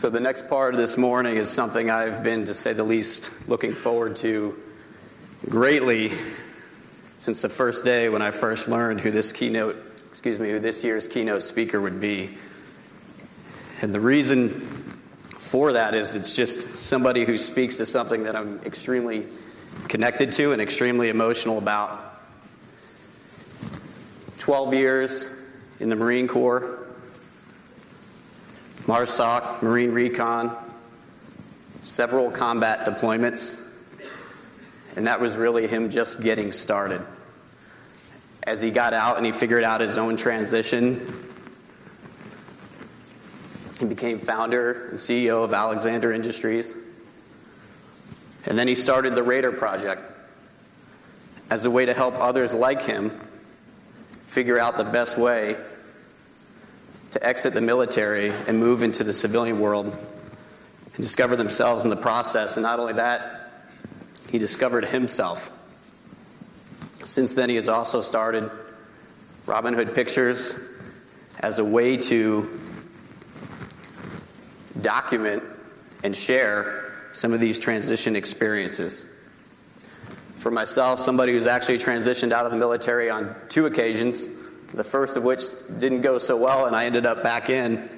So, 0.00 0.08
the 0.08 0.18
next 0.18 0.48
part 0.48 0.72
of 0.72 0.80
this 0.80 0.96
morning 0.96 1.36
is 1.36 1.50
something 1.50 1.90
I've 1.90 2.22
been, 2.22 2.46
to 2.46 2.54
say 2.54 2.72
the 2.72 2.82
least, 2.82 3.30
looking 3.46 3.72
forward 3.72 4.16
to 4.16 4.58
greatly 5.46 6.12
since 7.18 7.42
the 7.42 7.50
first 7.50 7.84
day 7.84 8.08
when 8.08 8.22
I 8.22 8.30
first 8.30 8.66
learned 8.66 9.02
who 9.02 9.10
this 9.10 9.30
keynote, 9.30 9.76
excuse 10.08 10.40
me, 10.40 10.52
who 10.52 10.58
this 10.58 10.82
year's 10.84 11.06
keynote 11.06 11.42
speaker 11.42 11.78
would 11.78 12.00
be. 12.00 12.38
And 13.82 13.94
the 13.94 14.00
reason 14.00 14.48
for 15.38 15.74
that 15.74 15.94
is 15.94 16.16
it's 16.16 16.34
just 16.34 16.78
somebody 16.78 17.26
who 17.26 17.36
speaks 17.36 17.76
to 17.76 17.84
something 17.84 18.22
that 18.22 18.34
I'm 18.34 18.58
extremely 18.60 19.26
connected 19.88 20.32
to 20.32 20.52
and 20.52 20.62
extremely 20.62 21.10
emotional 21.10 21.58
about. 21.58 22.22
12 24.38 24.72
years 24.72 25.28
in 25.78 25.90
the 25.90 25.96
Marine 25.96 26.26
Corps, 26.26 26.89
MARSOC, 28.90 29.62
Marine 29.62 29.92
Recon, 29.92 30.52
several 31.84 32.28
combat 32.28 32.84
deployments, 32.84 33.64
and 34.96 35.06
that 35.06 35.20
was 35.20 35.36
really 35.36 35.68
him 35.68 35.90
just 35.90 36.20
getting 36.20 36.50
started. 36.50 37.00
As 38.42 38.60
he 38.60 38.72
got 38.72 38.92
out 38.92 39.16
and 39.16 39.24
he 39.24 39.30
figured 39.30 39.62
out 39.62 39.80
his 39.80 39.96
own 39.96 40.16
transition, 40.16 41.06
he 43.78 43.86
became 43.86 44.18
founder 44.18 44.88
and 44.88 44.98
CEO 44.98 45.44
of 45.44 45.54
Alexander 45.54 46.12
Industries. 46.12 46.74
And 48.44 48.58
then 48.58 48.66
he 48.66 48.74
started 48.74 49.14
the 49.14 49.22
Raider 49.22 49.52
Project 49.52 50.02
as 51.48 51.64
a 51.64 51.70
way 51.70 51.84
to 51.84 51.94
help 51.94 52.18
others 52.18 52.52
like 52.52 52.82
him 52.82 53.10
figure 54.26 54.58
out 54.58 54.76
the 54.76 54.82
best 54.82 55.16
way 55.16 55.54
to 57.12 57.26
exit 57.26 57.54
the 57.54 57.60
military 57.60 58.30
and 58.30 58.58
move 58.58 58.82
into 58.82 59.04
the 59.04 59.12
civilian 59.12 59.58
world 59.60 59.86
and 59.86 60.96
discover 61.02 61.36
themselves 61.36 61.84
in 61.84 61.90
the 61.90 61.96
process. 61.96 62.56
And 62.56 62.62
not 62.62 62.78
only 62.78 62.94
that, 62.94 63.52
he 64.28 64.38
discovered 64.38 64.84
himself. 64.84 65.50
Since 67.04 67.34
then, 67.34 67.48
he 67.48 67.56
has 67.56 67.68
also 67.68 68.00
started 68.00 68.50
Robin 69.46 69.74
Hood 69.74 69.94
Pictures 69.94 70.54
as 71.40 71.58
a 71.58 71.64
way 71.64 71.96
to 71.96 72.60
document 74.80 75.42
and 76.04 76.14
share 76.14 76.92
some 77.12 77.32
of 77.32 77.40
these 77.40 77.58
transition 77.58 78.14
experiences. 78.14 79.04
For 80.38 80.50
myself, 80.50 81.00
somebody 81.00 81.32
who's 81.32 81.46
actually 81.46 81.78
transitioned 81.78 82.32
out 82.32 82.44
of 82.44 82.52
the 82.52 82.56
military 82.56 83.10
on 83.10 83.34
two 83.48 83.66
occasions, 83.66 84.28
the 84.72 84.84
first 84.84 85.16
of 85.16 85.24
which 85.24 85.42
didn't 85.78 86.02
go 86.02 86.18
so 86.18 86.36
well, 86.36 86.66
and 86.66 86.76
I 86.76 86.86
ended 86.86 87.06
up 87.06 87.22
back 87.22 87.50
in. 87.50 87.88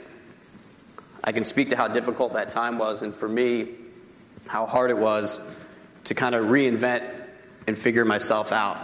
I 1.25 1.33
can 1.33 1.45
speak 1.45 1.69
to 1.69 1.77
how 1.77 1.89
difficult 1.89 2.33
that 2.35 2.49
time 2.49 2.79
was, 2.79 3.03
and 3.03 3.15
for 3.15 3.29
me, 3.29 3.69
how 4.47 4.67
hard 4.67 4.91
it 4.91 4.99
was 4.99 5.41
to 6.05 6.15
kind 6.15 6.35
of 6.35 6.47
reinvent 6.47 7.09
and 7.67 7.79
figure 7.79 8.05
myself 8.05 8.53
out. 8.53 8.79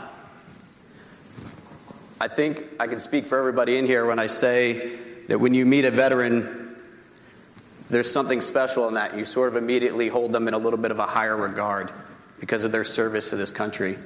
I 2.20 2.28
think 2.28 2.64
I 2.78 2.86
can 2.86 2.98
speak 2.98 3.26
for 3.26 3.38
everybody 3.38 3.76
in 3.76 3.86
here 3.86 4.04
when 4.04 4.18
I 4.18 4.26
say 4.26 4.96
that 5.28 5.38
when 5.38 5.54
you 5.54 5.64
meet 5.64 5.84
a 5.84 5.90
veteran, 5.90 6.76
there's 7.90 8.10
something 8.10 8.40
special 8.40 8.88
in 8.88 8.94
that. 8.94 9.16
You 9.16 9.24
sort 9.24 9.48
of 9.48 9.56
immediately 9.56 10.08
hold 10.08 10.32
them 10.32 10.48
in 10.48 10.54
a 10.54 10.58
little 10.58 10.78
bit 10.78 10.90
of 10.90 10.98
a 10.98 11.06
higher 11.06 11.36
regard 11.36 11.90
because 12.40 12.64
of 12.64 12.72
their 12.72 12.84
service 12.84 13.30
to 13.30 13.36
this 13.36 13.50
country. 13.50 13.98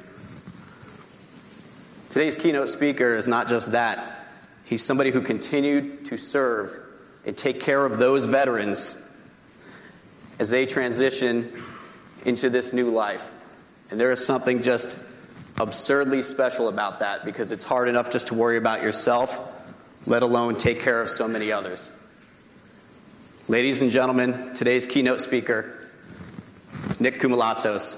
Today's 2.13 2.37
keynote 2.37 2.69
speaker 2.69 3.15
is 3.15 3.27
not 3.27 3.49
just 3.49 3.73
that, 3.73 4.27
he's 4.67 4.85
somebody 4.85 5.11
who 5.11 5.23
continued 5.23 6.05
to 6.05 6.19
serve 6.19 6.79
and 7.25 7.35
take 7.35 7.59
care 7.59 7.87
of 7.87 7.97
those 7.97 8.27
veterans 8.27 8.99
as 10.39 10.51
they 10.51 10.67
transition 10.67 11.51
into 12.27 12.51
this 12.51 12.75
new 12.75 12.91
life. 12.91 13.33
And 13.91 13.99
there 13.99 14.13
is 14.13 14.23
something 14.23 14.61
just 14.61 14.99
absurdly 15.59 16.21
special 16.21 16.69
about 16.69 16.99
that 16.99 17.25
because 17.25 17.51
it's 17.51 17.65
hard 17.65 17.89
enough 17.89 18.11
just 18.11 18.27
to 18.27 18.35
worry 18.35 18.59
about 18.59 18.83
yourself, 18.83 19.41
let 20.07 20.23
alone 20.23 20.59
take 20.59 20.81
care 20.81 21.01
of 21.01 21.09
so 21.09 21.27
many 21.27 21.51
others. 21.51 21.91
Ladies 23.49 23.81
and 23.81 23.91
gentlemen, 23.91 24.53
today's 24.53 24.85
keynote 24.85 25.23
speaker, 25.23 25.89
Nick 27.01 27.21
Koumalatsos. 27.21 27.97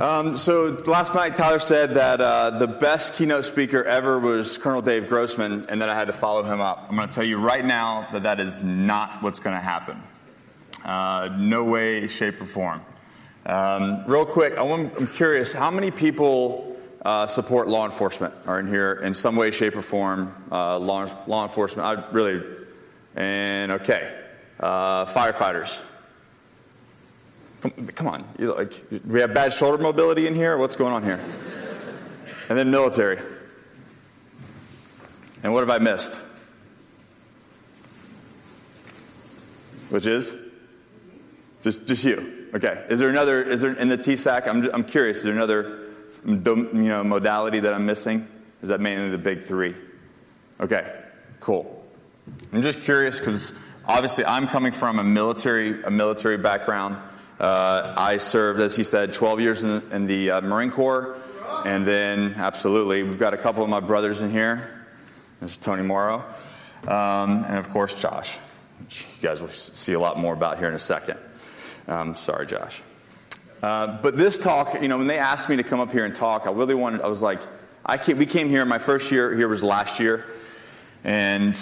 Um, 0.00 0.34
so 0.34 0.78
last 0.86 1.14
night, 1.14 1.36
Tyler 1.36 1.58
said 1.58 1.92
that 1.92 2.22
uh, 2.22 2.58
the 2.58 2.66
best 2.66 3.12
keynote 3.12 3.44
speaker 3.44 3.84
ever 3.84 4.18
was 4.18 4.56
Colonel 4.56 4.80
Dave 4.80 5.10
Grossman, 5.10 5.66
and 5.68 5.82
that 5.82 5.90
I 5.90 5.94
had 5.94 6.06
to 6.06 6.14
follow 6.14 6.42
him 6.42 6.58
up. 6.58 6.86
I'm 6.88 6.96
going 6.96 7.06
to 7.06 7.14
tell 7.14 7.22
you 7.22 7.36
right 7.36 7.62
now 7.62 8.08
that 8.12 8.22
that 8.22 8.40
is 8.40 8.60
not 8.60 9.22
what's 9.22 9.40
going 9.40 9.54
to 9.54 9.60
happen. 9.62 10.02
Uh, 10.86 11.28
no 11.36 11.64
way, 11.64 12.06
shape, 12.08 12.40
or 12.40 12.46
form. 12.46 12.80
Um, 13.44 14.02
real 14.06 14.24
quick, 14.24 14.56
I 14.56 14.64
am 14.64 15.06
curious 15.08 15.52
how 15.52 15.70
many 15.70 15.90
people 15.90 16.78
uh, 17.04 17.26
support 17.26 17.68
law 17.68 17.84
enforcement 17.84 18.32
are 18.46 18.58
in 18.58 18.66
here 18.68 18.94
in 19.04 19.12
some 19.12 19.36
way, 19.36 19.50
shape, 19.50 19.76
or 19.76 19.82
form? 19.82 20.34
Uh, 20.50 20.78
law, 20.78 21.10
law 21.26 21.42
enforcement, 21.42 21.86
I 21.86 22.10
really, 22.10 22.42
and 23.16 23.72
okay, 23.72 24.18
uh, 24.60 25.04
firefighters. 25.04 25.84
Come, 27.60 27.70
come 27.88 28.06
on, 28.06 28.24
you, 28.38 28.54
like, 28.54 28.72
we 29.06 29.20
have 29.20 29.34
bad 29.34 29.52
shoulder 29.52 29.82
mobility 29.82 30.26
in 30.26 30.34
here? 30.34 30.56
What's 30.56 30.76
going 30.76 30.92
on 30.92 31.02
here? 31.02 31.20
and 32.48 32.58
then 32.58 32.70
military. 32.70 33.18
And 35.42 35.52
what 35.52 35.60
have 35.60 35.70
I 35.70 35.78
missed? 35.78 36.24
Which 39.90 40.06
is? 40.06 40.36
Just, 41.62 41.86
just 41.86 42.04
you. 42.04 42.48
Okay. 42.54 42.84
Is 42.88 42.98
there 42.98 43.08
another, 43.08 43.42
is 43.42 43.60
there 43.60 43.72
in 43.74 43.88
the 43.88 43.98
TSAC? 43.98 44.48
I'm, 44.48 44.68
I'm 44.74 44.84
curious, 44.84 45.18
is 45.18 45.24
there 45.24 45.32
another 45.32 45.88
you 46.24 46.66
know, 46.72 47.04
modality 47.04 47.60
that 47.60 47.72
I'm 47.72 47.86
missing? 47.86 48.26
Is 48.62 48.68
that 48.68 48.80
mainly 48.80 49.10
the 49.10 49.18
big 49.18 49.42
three? 49.42 49.74
Okay, 50.60 50.92
cool. 51.38 51.84
I'm 52.52 52.62
just 52.62 52.80
curious 52.80 53.18
because 53.18 53.54
obviously 53.86 54.24
I'm 54.24 54.46
coming 54.46 54.72
from 54.72 54.98
a 54.98 55.04
military, 55.04 55.82
a 55.82 55.90
military 55.90 56.36
background. 56.36 56.96
Uh, 57.40 57.94
I 57.96 58.18
served, 58.18 58.60
as 58.60 58.76
he 58.76 58.84
said, 58.84 59.14
12 59.14 59.40
years 59.40 59.64
in, 59.64 59.82
in 59.92 60.06
the 60.06 60.30
uh, 60.30 60.40
Marine 60.42 60.70
Corps. 60.70 61.16
And 61.64 61.86
then, 61.86 62.34
absolutely, 62.36 63.02
we've 63.02 63.18
got 63.18 63.32
a 63.32 63.38
couple 63.38 63.64
of 63.64 63.70
my 63.70 63.80
brothers 63.80 64.20
in 64.20 64.30
here. 64.30 64.84
There's 65.40 65.56
Tony 65.56 65.82
Morrow. 65.82 66.22
Um, 66.86 67.44
and 67.44 67.56
of 67.56 67.70
course, 67.70 67.94
Josh, 67.94 68.38
you 68.78 69.06
guys 69.22 69.40
will 69.40 69.48
see 69.48 69.94
a 69.94 69.98
lot 69.98 70.18
more 70.18 70.34
about 70.34 70.58
here 70.58 70.68
in 70.68 70.74
a 70.74 70.78
second. 70.78 71.18
Um, 71.88 72.14
sorry, 72.14 72.46
Josh. 72.46 72.82
Uh, 73.62 73.98
but 74.02 74.18
this 74.18 74.38
talk, 74.38 74.80
you 74.80 74.88
know, 74.88 74.98
when 74.98 75.06
they 75.06 75.18
asked 75.18 75.48
me 75.48 75.56
to 75.56 75.62
come 75.62 75.80
up 75.80 75.92
here 75.92 76.04
and 76.04 76.14
talk, 76.14 76.46
I 76.46 76.50
really 76.50 76.74
wanted, 76.74 77.00
I 77.00 77.08
was 77.08 77.22
like, 77.22 77.40
I 77.86 77.96
came, 77.96 78.18
we 78.18 78.26
came 78.26 78.50
here, 78.50 78.66
my 78.66 78.78
first 78.78 79.10
year 79.10 79.34
here 79.34 79.48
was 79.48 79.64
last 79.64 79.98
year. 79.98 80.26
And 81.04 81.58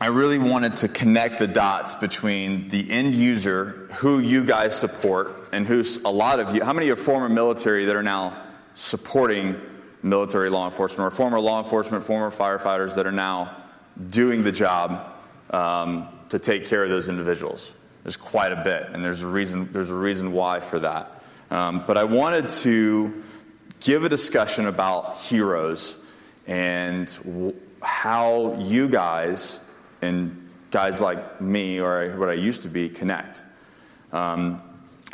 I 0.00 0.06
really 0.06 0.38
wanted 0.38 0.76
to 0.76 0.88
connect 0.88 1.40
the 1.40 1.48
dots 1.48 1.94
between 1.94 2.68
the 2.68 2.88
end 2.88 3.16
user, 3.16 3.88
who 3.94 4.20
you 4.20 4.44
guys 4.44 4.78
support, 4.78 5.48
and 5.50 5.66
who's 5.66 5.96
a 6.04 6.08
lot 6.08 6.38
of 6.38 6.54
you. 6.54 6.62
How 6.62 6.72
many 6.72 6.88
are 6.90 6.96
former 6.96 7.28
military 7.28 7.84
that 7.86 7.96
are 7.96 8.02
now 8.02 8.40
supporting 8.74 9.60
military 10.04 10.50
law 10.50 10.66
enforcement, 10.66 11.04
or 11.04 11.10
former 11.10 11.40
law 11.40 11.58
enforcement, 11.58 12.04
former 12.04 12.30
firefighters 12.30 12.94
that 12.94 13.08
are 13.08 13.12
now 13.12 13.56
doing 14.08 14.44
the 14.44 14.52
job 14.52 15.12
um, 15.50 16.06
to 16.28 16.38
take 16.38 16.66
care 16.66 16.84
of 16.84 16.90
those 16.90 17.08
individuals? 17.08 17.74
There's 18.04 18.16
quite 18.16 18.52
a 18.52 18.62
bit, 18.62 18.90
and 18.92 19.04
there's 19.04 19.24
a 19.24 19.26
reason. 19.26 19.68
There's 19.72 19.90
a 19.90 19.96
reason 19.96 20.30
why 20.30 20.60
for 20.60 20.78
that. 20.78 21.24
Um, 21.50 21.82
but 21.88 21.98
I 21.98 22.04
wanted 22.04 22.50
to 22.50 23.24
give 23.80 24.04
a 24.04 24.08
discussion 24.08 24.66
about 24.66 25.18
heroes 25.18 25.98
and 26.46 27.06
w- 27.24 27.54
how 27.82 28.54
you 28.60 28.88
guys 28.88 29.58
and 30.02 30.50
guys 30.70 31.00
like 31.00 31.40
me, 31.40 31.80
or 31.80 32.16
what 32.18 32.28
I 32.28 32.34
used 32.34 32.62
to 32.62 32.68
be, 32.68 32.88
connect. 32.88 33.42
Um, 34.12 34.62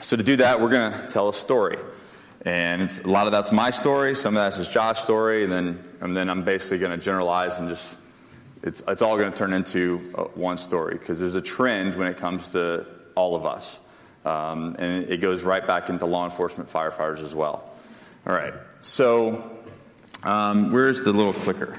so 0.00 0.16
to 0.16 0.22
do 0.22 0.36
that, 0.36 0.60
we're 0.60 0.70
going 0.70 0.92
to 0.92 1.06
tell 1.08 1.28
a 1.28 1.32
story. 1.32 1.78
And 2.44 2.90
a 3.04 3.08
lot 3.08 3.26
of 3.26 3.32
that's 3.32 3.52
my 3.52 3.70
story, 3.70 4.14
some 4.14 4.36
of 4.36 4.42
that's 4.42 4.68
Josh's 4.68 5.02
story, 5.02 5.44
and 5.44 5.52
then, 5.52 5.82
and 6.00 6.16
then 6.16 6.28
I'm 6.28 6.44
basically 6.44 6.78
going 6.78 6.98
to 6.98 7.02
generalize 7.02 7.58
and 7.58 7.68
just, 7.68 7.96
it's, 8.62 8.82
it's 8.86 9.02
all 9.02 9.16
going 9.16 9.30
to 9.30 9.36
turn 9.36 9.52
into 9.52 10.12
uh, 10.14 10.24
one 10.34 10.58
story 10.58 10.98
because 10.98 11.20
there's 11.20 11.36
a 11.36 11.40
trend 11.40 11.94
when 11.94 12.08
it 12.08 12.18
comes 12.18 12.50
to 12.50 12.86
all 13.14 13.34
of 13.34 13.46
us. 13.46 13.78
Um, 14.24 14.76
and 14.78 15.04
it 15.04 15.20
goes 15.20 15.44
right 15.44 15.66
back 15.66 15.88
into 15.88 16.06
law 16.06 16.24
enforcement 16.24 16.68
firefighters 16.70 17.22
as 17.22 17.34
well. 17.34 17.70
All 18.26 18.34
right, 18.34 18.54
so 18.80 19.50
Um, 20.24 20.72
where's 20.72 21.02
the 21.02 21.12
little 21.12 21.34
clicker? 21.34 21.78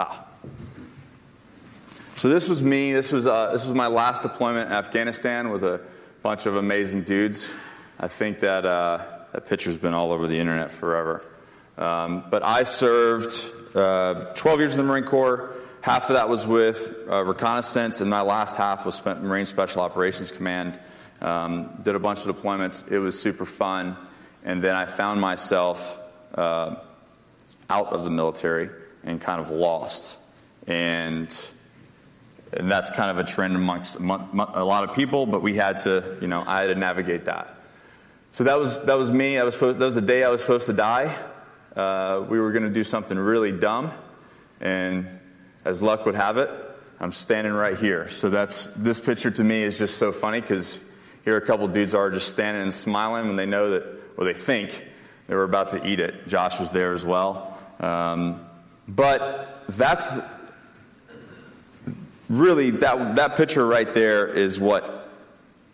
Ah. 0.00 0.24
So 2.14 2.28
this 2.28 2.48
was 2.48 2.62
me. 2.62 2.92
This 2.92 3.10
was 3.10 3.26
uh, 3.26 3.50
this 3.50 3.64
was 3.64 3.74
my 3.74 3.88
last 3.88 4.22
deployment 4.22 4.70
in 4.70 4.76
Afghanistan 4.76 5.50
with 5.50 5.64
a 5.64 5.80
bunch 6.22 6.46
of 6.46 6.54
amazing 6.54 7.02
dudes. 7.02 7.52
I 7.98 8.06
think 8.06 8.38
that 8.40 8.64
uh, 8.64 9.04
that 9.32 9.46
picture's 9.46 9.76
been 9.76 9.94
all 9.94 10.12
over 10.12 10.28
the 10.28 10.38
internet 10.38 10.70
forever. 10.70 11.24
Um, 11.76 12.22
but 12.30 12.44
I 12.44 12.62
served 12.62 13.52
uh, 13.74 14.32
12 14.36 14.60
years 14.60 14.72
in 14.74 14.78
the 14.78 14.84
Marine 14.84 15.02
Corps. 15.02 15.50
Half 15.80 16.10
of 16.10 16.14
that 16.14 16.28
was 16.28 16.46
with 16.46 16.94
uh, 17.10 17.24
reconnaissance, 17.24 18.00
and 18.00 18.08
my 18.08 18.20
last 18.20 18.56
half 18.56 18.86
was 18.86 18.94
spent 18.94 19.20
Marine 19.24 19.46
Special 19.46 19.82
Operations 19.82 20.30
Command. 20.30 20.78
Um, 21.20 21.76
did 21.82 21.96
a 21.96 21.98
bunch 21.98 22.24
of 22.24 22.36
deployments. 22.36 22.88
It 22.88 23.00
was 23.00 23.20
super 23.20 23.44
fun. 23.44 23.96
And 24.44 24.62
then 24.62 24.76
I 24.76 24.86
found 24.86 25.20
myself 25.20 25.98
uh, 26.36 26.76
out 27.68 27.92
of 27.92 28.04
the 28.04 28.10
military 28.10 28.70
and 29.08 29.20
kind 29.20 29.40
of 29.40 29.50
lost. 29.50 30.18
And, 30.66 31.34
and 32.52 32.70
that's 32.70 32.90
kind 32.90 33.10
of 33.10 33.18
a 33.18 33.24
trend 33.24 33.56
amongst 33.56 33.98
a 33.98 34.02
lot 34.02 34.84
of 34.84 34.94
people, 34.94 35.24
but 35.24 35.42
we 35.42 35.54
had 35.54 35.78
to, 35.78 36.18
you 36.20 36.28
know, 36.28 36.44
I 36.46 36.60
had 36.60 36.66
to 36.68 36.74
navigate 36.74 37.24
that. 37.24 37.54
So 38.32 38.44
that 38.44 38.58
was, 38.58 38.80
that 38.82 38.98
was 38.98 39.10
me. 39.10 39.38
I 39.38 39.44
was 39.44 39.54
supposed, 39.54 39.78
that 39.78 39.84
was 39.86 39.94
the 39.94 40.02
day 40.02 40.22
I 40.22 40.28
was 40.28 40.42
supposed 40.42 40.66
to 40.66 40.74
die. 40.74 41.16
Uh, 41.74 42.24
we 42.28 42.38
were 42.38 42.52
going 42.52 42.64
to 42.64 42.70
do 42.70 42.84
something 42.84 43.18
really 43.18 43.56
dumb. 43.56 43.90
And 44.60 45.06
as 45.64 45.80
luck 45.80 46.04
would 46.04 46.14
have 46.14 46.36
it, 46.36 46.50
I'm 47.00 47.12
standing 47.12 47.54
right 47.54 47.78
here. 47.78 48.08
So 48.10 48.28
that's, 48.28 48.68
this 48.76 49.00
picture 49.00 49.30
to 49.30 49.44
me 49.44 49.62
is 49.62 49.78
just 49.78 49.96
so 49.96 50.12
funny 50.12 50.40
because 50.40 50.80
here 51.24 51.36
a 51.36 51.40
couple 51.40 51.66
dudes 51.68 51.94
are 51.94 52.10
just 52.10 52.28
standing 52.28 52.62
and 52.62 52.74
smiling 52.74 53.26
when 53.26 53.36
they 53.36 53.46
know 53.46 53.70
that, 53.70 53.84
or 54.18 54.24
they 54.24 54.34
think 54.34 54.84
they 55.28 55.34
were 55.34 55.44
about 55.44 55.70
to 55.70 55.86
eat 55.86 56.00
it. 56.00 56.28
Josh 56.28 56.60
was 56.60 56.72
there 56.72 56.92
as 56.92 57.04
well. 57.04 57.58
Um, 57.80 58.44
but 58.88 59.64
that's 59.68 60.14
really, 62.30 62.70
that, 62.70 63.16
that 63.16 63.36
picture 63.36 63.66
right 63.66 63.92
there 63.92 64.26
is 64.26 64.58
what 64.58 65.10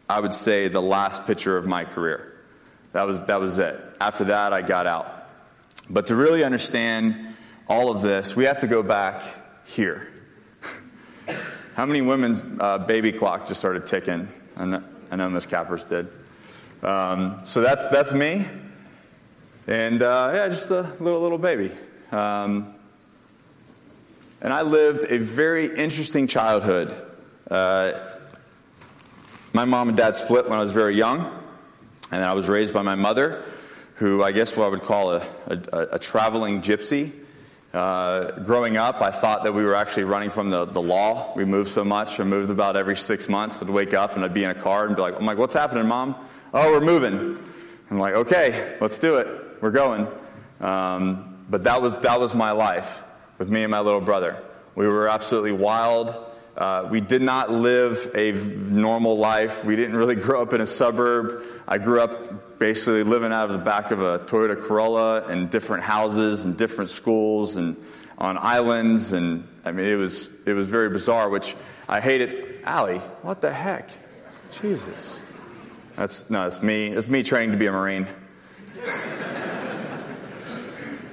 I 0.09 0.21
would 0.21 0.35
say 0.35 0.69
the 0.69 0.83
last 0.83 1.25
picture 1.25 1.57
of 1.57 1.67
my 1.67 1.85
career. 1.85 2.37
That 2.93 3.07
was, 3.07 3.23
that 3.25 3.41
was 3.41 3.59
it. 3.59 3.81
After 4.01 4.25
that, 4.25 4.53
I 4.53 4.63
got 4.63 4.87
out. 4.87 5.29
But 5.89 6.09
to 6.09 6.17
really 6.17 6.45
understand 6.45 7.35
all 7.69 7.91
of 7.91 8.03
this, 8.03 8.37
we 8.37 8.45
have 8.45 8.61
to 8.61 8.67
go 8.67 8.83
back 8.83 9.23
here. 9.67 10.09
How 11.75 11.87
many 11.87 12.03
women's 12.03 12.43
uh, 12.61 12.79
baby 12.79 13.13
clock 13.13 13.47
just 13.47 13.61
started 13.61 13.87
ticking? 13.87 14.29
I 14.57 14.65
know, 14.65 14.85
I 15.11 15.17
know 15.17 15.31
Miss 15.31 15.47
Capra's 15.47 15.85
did. 15.85 16.09
Um, 16.83 17.39
so 17.45 17.61
that's, 17.61 17.87
that's 17.87 18.13
me. 18.13 18.47
And 19.67 20.03
uh, 20.03 20.33
yeah, 20.35 20.49
just 20.49 20.71
a 20.71 20.83
little, 21.01 21.21
little 21.21 21.39
baby. 21.39 21.71
Um, 22.13 22.75
and 24.45 24.53
I 24.53 24.61
lived 24.61 25.07
a 25.09 25.17
very 25.17 25.75
interesting 25.75 26.27
childhood. 26.27 26.95
Uh, 27.51 27.99
my 29.55 29.65
mom 29.65 29.89
and 29.89 29.97
dad 29.97 30.15
split 30.15 30.45
when 30.45 30.59
I 30.59 30.61
was 30.61 30.71
very 30.71 30.95
young, 30.95 31.43
and 32.11 32.23
I 32.23 32.35
was 32.35 32.51
raised 32.51 32.75
by 32.75 32.83
my 32.83 32.95
mother, 32.95 33.43
who 33.95 34.23
I 34.23 34.33
guess 34.33 34.55
what 34.55 34.67
I 34.67 34.69
would 34.69 34.83
call 34.83 35.15
a, 35.15 35.27
a, 35.47 35.79
a 35.93 35.99
traveling 35.99 36.61
gypsy. 36.61 37.13
Uh, 37.73 38.33
growing 38.41 38.77
up, 38.77 39.01
I 39.01 39.11
thought 39.11 39.45
that 39.45 39.53
we 39.55 39.65
were 39.65 39.75
actually 39.75 40.05
running 40.05 40.29
from 40.29 40.51
the, 40.51 40.67
the 40.67 40.83
law. 40.83 41.33
We 41.35 41.47
moved 41.47 41.71
so 41.71 41.83
much. 41.83 42.19
We 42.19 42.27
moved 42.27 42.51
about 42.51 42.77
every 42.77 42.97
six 42.97 43.31
months. 43.31 43.63
I'd 43.63 43.71
wake 43.71 43.95
up 43.95 44.15
and 44.15 44.25
I'd 44.25 44.35
be 44.35 44.45
in 44.45 44.51
a 44.51 44.55
car 44.55 44.87
and 44.87 44.95
be 44.95 45.01
like, 45.01 45.19
I'm 45.19 45.25
like, 45.25 45.39
what's 45.39 45.55
happening, 45.55 45.89
mom? 45.89 46.17
Oh, 46.53 46.71
we're 46.71 46.85
moving. 46.85 47.43
I'm 47.91 47.99
like, 47.99 48.15
okay, 48.15 48.77
let's 48.81 48.99
do 48.99 49.17
it. 49.17 49.27
We're 49.63 49.71
going. 49.71 50.07
Um, 50.61 51.45
but 51.49 51.63
that 51.63 51.81
was, 51.81 51.95
that 51.95 52.21
was 52.21 52.35
my 52.35 52.51
life 52.51 53.04
with 53.39 53.51
me 53.51 53.63
and 53.63 53.71
my 53.71 53.81
little 53.81 54.01
brother. 54.01 54.43
We 54.75 54.87
were 54.87 55.09
absolutely 55.09 55.53
wild. 55.53 56.15
Uh, 56.57 56.89
we 56.91 57.01
did 57.01 57.23
not 57.23 57.51
live 57.51 58.11
a 58.15 58.33
normal 58.33 59.19
life. 59.19 59.65
We 59.65 59.77
didn't 59.77 59.97
really 59.97 60.15
grow 60.27 60.43
up 60.43 60.53
in 60.53 60.61
a 60.61 60.67
suburb. 60.67 61.43
I 61.67 61.79
grew 61.79 62.01
up 62.01 62.59
basically 62.59 63.03
living 63.03 63.33
out 63.33 63.51
of 63.51 63.53
the 63.53 63.65
back 63.65 63.91
of 63.91 64.01
a 64.01 64.21
Toyota 64.21 64.61
Corolla 64.61 65.31
in 65.31 65.49
different 65.49 65.83
houses 65.83 66.45
and 66.45 66.57
different 66.57 66.91
schools 66.91 67.57
and 67.57 67.77
on 68.19 68.39
islands. 68.39 69.13
And 69.13 69.49
I 69.65 69.73
mean, 69.73 69.87
it 69.87 69.97
was, 69.97 70.31
it 70.47 70.53
was 70.53 70.69
very 70.69 70.89
bizarre, 70.91 71.29
which 71.29 71.57
I 71.89 72.01
hated. 72.01 72.63
Ali, 72.67 72.99
what 73.23 73.41
the 73.41 73.53
heck? 73.53 73.91
Jesus. 74.61 75.19
That's, 75.97 76.29
no, 76.31 76.47
it's 76.47 76.63
me. 76.63 76.89
It's 76.89 77.09
me 77.09 77.23
training 77.23 77.53
to 77.53 77.59
be 77.59 77.67
a 77.67 77.73
Marine. 77.73 78.07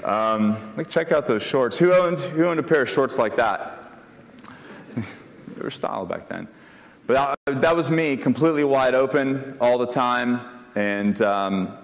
Um, 0.03 0.57
like 0.77 0.89
check 0.89 1.12
out 1.12 1.27
those 1.27 1.44
shorts. 1.44 1.77
Who 1.77 1.94
owned, 1.94 2.19
who 2.19 2.45
owned 2.45 2.59
a 2.59 2.63
pair 2.63 2.81
of 2.81 2.89
shorts 2.89 3.18
like 3.18 3.36
that? 3.36 3.77
they 4.95 5.62
were 5.62 5.69
style 5.69 6.06
back 6.06 6.27
then. 6.27 6.48
But 7.07 7.38
that, 7.45 7.62
that, 7.62 7.75
was 7.75 7.92
me, 7.92 8.18
completely 8.18 8.63
wide 8.63 8.95
open 8.95 9.57
all 9.59 9.77
the 9.77 9.88
time. 9.88 10.42
And 10.75 11.21
um, 11.21 11.77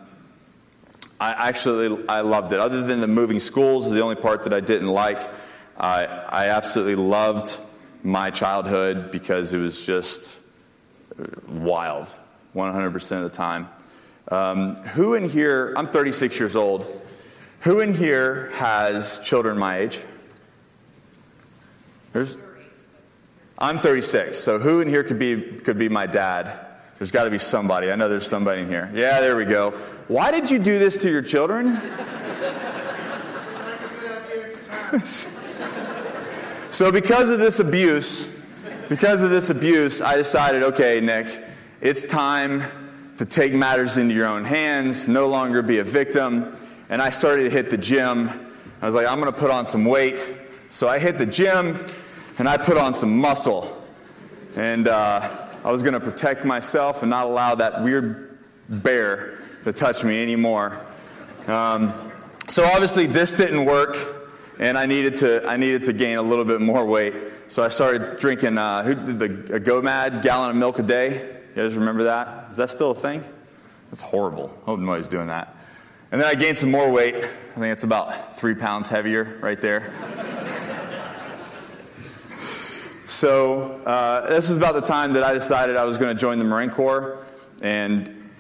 I 1.19 1.50
actually 1.50 2.06
I 2.08 2.22
loved 2.22 2.54
it. 2.54 2.60
Other 2.60 2.84
than 2.84 3.02
the 3.02 3.08
moving 3.08 3.40
schools, 3.40 3.92
the 3.92 4.02
only 4.02 4.16
part 4.16 4.44
that 4.44 4.54
I 4.54 4.62
didn't 4.62 4.90
like. 4.90 5.22
I, 5.80 6.06
I 6.06 6.48
absolutely 6.50 6.96
loved 6.96 7.60
my 8.04 8.30
childhood 8.31 9.12
because 9.12 9.54
it 9.54 9.60
was 9.60 9.86
just 9.86 10.40
wild, 11.48 12.08
100% 12.56 12.96
of 13.18 13.24
the 13.24 13.30
time. 13.30 13.69
Um, 14.30 14.75
who 14.78 15.14
in 15.14 15.30
here, 15.30 15.74
I'm 15.78 15.88
36 15.88 16.40
years 16.40 16.56
old. 16.56 16.86
Who 17.62 17.80
in 17.80 17.94
here 17.94 18.51
has 18.56 19.19
children 19.19 19.57
my 19.57 19.80
age? 19.80 20.04
There's, 22.13 22.38
I'm 23.57 23.80
36, 23.80 24.38
so 24.38 24.59
who 24.59 24.81
in 24.81 24.89
here 24.89 25.04
could 25.04 25.19
be, 25.19 25.42
could 25.42 25.77
be 25.77 25.89
my 25.89 26.06
dad? 26.06 26.65
There's 26.98 27.12
got 27.12 27.25
to 27.25 27.30
be 27.30 27.38
somebody. 27.38 27.92
I 27.92 27.95
know 27.95 28.09
there's 28.09 28.25
somebody 28.25 28.62
in 28.62 28.68
here. 28.69 28.89
Yeah, 28.94 29.19
there 29.21 29.36
we 29.36 29.45
go. 29.45 29.71
Why 30.07 30.31
did 30.31 30.50
you 30.50 30.57
do 30.59 30.80
this 30.80 30.98
to 30.98 31.12
your 31.12 31.21
children? 31.21 31.75
so, 36.71 36.92
because 36.92 37.30
of 37.30 37.39
this 37.39 37.59
abuse, 37.59 38.27
because 38.89 39.21
of 39.21 39.30
this 39.30 39.50
abuse, 39.50 40.01
I 40.01 40.15
decided 40.15 40.63
okay, 40.63 41.01
Nick, 41.01 41.44
it's 41.81 42.06
time 42.06 42.64
to 43.18 43.26
take 43.26 43.54
matters 43.54 43.97
into 43.97 44.16
your 44.16 44.28
own 44.28 44.44
hands, 44.44 45.07
no 45.07 45.28
longer 45.28 45.61
be 45.61 45.78
a 45.80 45.83
victim 45.83 46.57
and 46.90 47.02
I 47.02 47.10
started 47.10 47.44
to 47.44 47.50
hit 47.50 47.70
the 47.70 47.78
gym. 47.78 48.30
I 48.82 48.86
was 48.86 48.96
like, 48.96 49.08
I'm 49.08 49.20
going 49.20 49.32
to 49.32 49.38
put 49.38 49.52
on 49.52 49.66
some 49.66 49.86
weight. 49.86 50.36
So 50.70 50.88
I 50.88 51.00
hit 51.00 51.18
the 51.18 51.26
gym 51.26 51.86
and 52.38 52.48
I 52.48 52.58
put 52.58 52.78
on 52.78 52.94
some 52.94 53.18
muscle. 53.18 53.82
And 54.56 54.88
uh, 54.88 55.48
I 55.64 55.72
was 55.72 55.84
going 55.84 55.94
to 55.94 56.00
protect 56.00 56.46
myself 56.46 57.04
and 57.04 57.10
not 57.10 57.26
allow 57.26 57.56
that 57.56 57.84
weird 57.84 58.38
bear 58.70 59.40
to 59.64 59.74
touch 59.74 60.04
me 60.04 60.22
anymore. 60.22 60.80
Um, 61.48 61.94
so 62.48 62.64
obviously 62.66 63.06
this 63.06 63.34
didn't 63.34 63.66
work, 63.66 63.98
and 64.60 64.78
I 64.78 64.86
needed 64.86 65.18
to 65.18 65.46
I 65.48 65.58
needed 65.58 65.84
to 65.84 65.94
gain 65.94 66.18
a 66.18 66.22
little 66.22 66.46
bit 66.46 66.62
more 66.62 66.86
weight. 66.86 67.14
So 67.48 67.64
I 67.64 67.68
started 67.68 68.18
drinking 68.18 68.58
uh, 68.58 68.84
who 68.84 68.96
did 68.96 69.20
the 69.20 69.56
a 69.56 69.60
GoMad 69.60 70.22
gallon 70.22 70.52
of 70.52 70.56
milk 70.56 70.80
a 70.80 70.84
day. 70.84 71.40
You 71.56 71.64
guys 71.64 71.76
remember 71.76 72.04
that? 72.04 72.48
Is 72.52 72.58
that 72.58 72.70
still 72.70 72.92
a 72.92 72.96
thing? 72.96 73.24
That's 73.90 74.02
horrible. 74.02 74.58
I 74.64 74.66
hope 74.66 74.80
nobody's 74.80 75.08
doing 75.08 75.28
that. 75.28 75.56
And 76.09 76.21
then 76.21 76.28
I 76.30 76.35
gained 76.35 76.57
some 76.57 76.71
more 76.71 76.90
weight. 76.90 77.16
I 77.16 77.59
think 77.59 77.66
it's 77.66 77.83
about 77.83 78.37
three 78.37 78.56
pounds 78.56 78.87
heavier 78.87 79.37
right 79.42 79.59
there. 79.59 79.92
so 83.07 83.81
uh, 83.85 84.30
this 84.30 84.47
was 84.47 84.56
about 84.56 84.76
the 84.76 84.81
time 84.81 85.11
that 85.14 85.23
I 85.23 85.33
decided 85.33 85.76
I 85.76 85.83
was 85.83 85.97
going 85.97 86.16
to 86.16 86.19
join 86.19 86.37
the 86.37 86.45
Marine 86.45 86.69
Corps. 86.69 87.18
And 87.61 88.31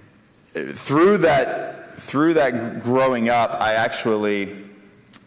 through 0.53 1.17
that, 1.19 1.99
through 1.99 2.35
that 2.35 2.83
growing 2.83 3.27
up, 3.27 3.57
I 3.59 3.73
actually, 3.73 4.65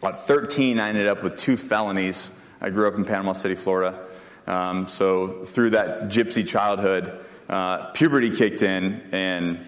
at 0.01 0.17
13, 0.17 0.79
I 0.79 0.89
ended 0.89 1.05
up 1.05 1.21
with 1.21 1.37
two 1.37 1.55
felonies. 1.55 2.31
I 2.59 2.71
grew 2.71 2.87
up 2.87 2.95
in 2.95 3.05
Panama 3.05 3.33
City, 3.33 3.53
Florida. 3.53 3.99
Um, 4.47 4.87
so 4.87 5.45
through 5.45 5.71
that 5.71 6.09
gypsy 6.09 6.47
childhood, 6.47 7.19
uh, 7.49 7.91
puberty 7.91 8.31
kicked 8.31 8.63
in, 8.63 8.99
and 9.11 9.59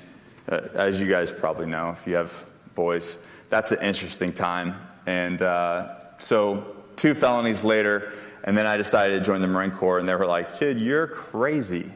uh, 0.50 0.62
as 0.74 1.00
you 1.00 1.08
guys 1.08 1.32
probably 1.32 1.68
know, 1.68 1.92
if 1.92 2.08
you 2.08 2.16
have 2.16 2.46
boys. 2.76 3.18
That's 3.50 3.72
an 3.72 3.82
interesting 3.82 4.34
time. 4.34 4.76
And 5.06 5.42
uh, 5.42 6.18
so, 6.20 6.76
two 6.96 7.14
felonies 7.14 7.64
later, 7.64 8.14
and 8.44 8.58
then 8.58 8.66
I 8.66 8.78
decided 8.78 9.20
to 9.20 9.26
join 9.26 9.42
the 9.42 9.48
Marine 9.48 9.72
Corps, 9.72 10.00
and 10.00 10.08
they 10.08 10.16
were 10.16 10.26
like, 10.26 10.58
Kid, 10.58 10.80
you're 10.80 11.08
crazy. 11.08 11.92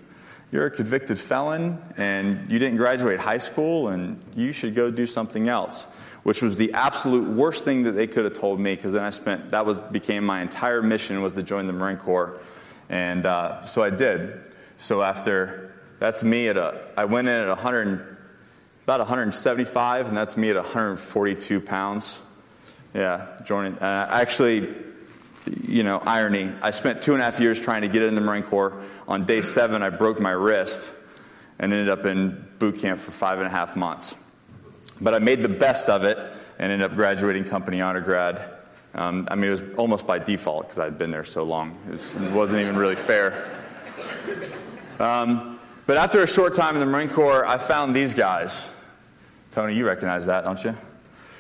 You're 0.52 0.68
a 0.68 0.72
convicted 0.72 1.20
felon, 1.20 1.82
and 1.98 2.50
you 2.50 2.58
didn't 2.58 2.78
graduate 2.78 3.20
high 3.20 3.38
school, 3.38 3.90
and 3.90 4.22
you 4.36 4.54
should 4.54 4.76
go 4.76 4.90
do 4.90 5.06
something 5.06 5.50
else. 5.50 5.86
Which 6.24 6.42
was 6.42 6.58
the 6.58 6.74
absolute 6.74 7.28
worst 7.28 7.64
thing 7.64 7.84
that 7.84 7.94
they 7.94 8.08
could 8.08 8.26
have 8.26 8.34
told 8.34 8.60
me, 8.60 8.76
because 8.76 8.94
then 8.94 9.04
I 9.04 9.10
spent, 9.10 9.52
that 9.52 9.66
was, 9.66 9.80
became 9.80 10.26
my 10.26 10.42
entire 10.42 10.82
mission 10.82 11.22
was 11.22 11.34
to 11.34 11.44
join 11.44 11.68
the 11.68 11.74
Marine 11.74 11.98
Corps. 11.98 12.40
And 12.90 13.26
uh, 13.26 13.66
so 13.66 13.82
I 13.82 13.90
did. 13.90 14.50
So 14.78 15.02
after, 15.02 15.74
that's 16.00 16.24
me 16.24 16.48
at 16.48 16.58
a, 16.58 16.82
I 16.96 17.06
went 17.06 17.28
in 17.28 17.34
at 17.34 17.48
100, 17.48 18.17
about 18.88 19.02
175, 19.02 20.08
and 20.08 20.16
that's 20.16 20.38
me 20.38 20.50
at 20.50 20.56
142 20.56 21.60
pounds. 21.60 22.22
Yeah, 22.94 23.28
joining. 23.44 23.74
Uh, 23.74 24.08
actually, 24.10 24.74
you 25.64 25.84
know, 25.84 25.98
irony. 25.98 26.54
I 26.62 26.72
spent 26.72 27.02
two 27.02 27.12
and 27.12 27.22
a 27.22 27.26
half 27.26 27.42
years 27.42 27.60
trying 27.60 27.82
to 27.82 27.90
get 27.90 28.02
in 28.02 28.16
the 28.16 28.22
Marine 28.22 28.44
Corps. 28.44 28.82
On 29.06 29.26
day 29.26 29.42
seven, 29.42 29.84
I 29.84 29.90
broke 29.90 30.22
my 30.22 30.32
wrist 30.32 30.94
and 31.60 31.74
ended 31.74 31.90
up 31.90 32.06
in 32.06 32.48
boot 32.60 32.80
camp 32.80 33.02
for 33.02 33.12
five 33.12 33.40
and 33.40 33.48
a 33.48 33.50
half 33.50 33.76
months. 33.76 34.16
But 35.02 35.14
I 35.14 35.20
made 35.20 35.44
the 35.44 35.50
best 35.50 35.90
of 35.90 36.06
it 36.06 36.18
and 36.58 36.72
ended 36.72 36.90
up 36.90 36.96
graduating 36.96 37.44
company 37.44 37.82
honor 37.82 38.00
grad. 38.00 38.42
Um, 38.94 39.28
I 39.30 39.36
mean, 39.36 39.50
it 39.50 39.52
was 39.52 39.64
almost 39.76 40.08
by 40.08 40.18
default 40.18 40.64
because 40.64 40.80
I'd 40.80 40.98
been 40.98 41.12
there 41.12 41.26
so 41.26 41.44
long. 41.44 41.78
It, 41.88 41.92
was, 41.92 42.16
it 42.16 42.32
wasn't 42.32 42.62
even 42.62 42.78
really 42.78 42.96
fair. 42.96 43.52
Um, 44.98 45.60
but 45.86 45.98
after 45.98 46.24
a 46.24 46.28
short 46.28 46.54
time 46.54 46.76
in 46.76 46.80
the 46.80 46.86
Marine 46.86 47.10
Corps, 47.10 47.46
I 47.46 47.58
found 47.58 47.94
these 47.94 48.14
guys. 48.14 48.72
Tony, 49.52 49.76
you 49.76 49.86
recognize 49.86 50.26
that, 50.26 50.44
don't 50.44 50.64
you? 50.64 50.76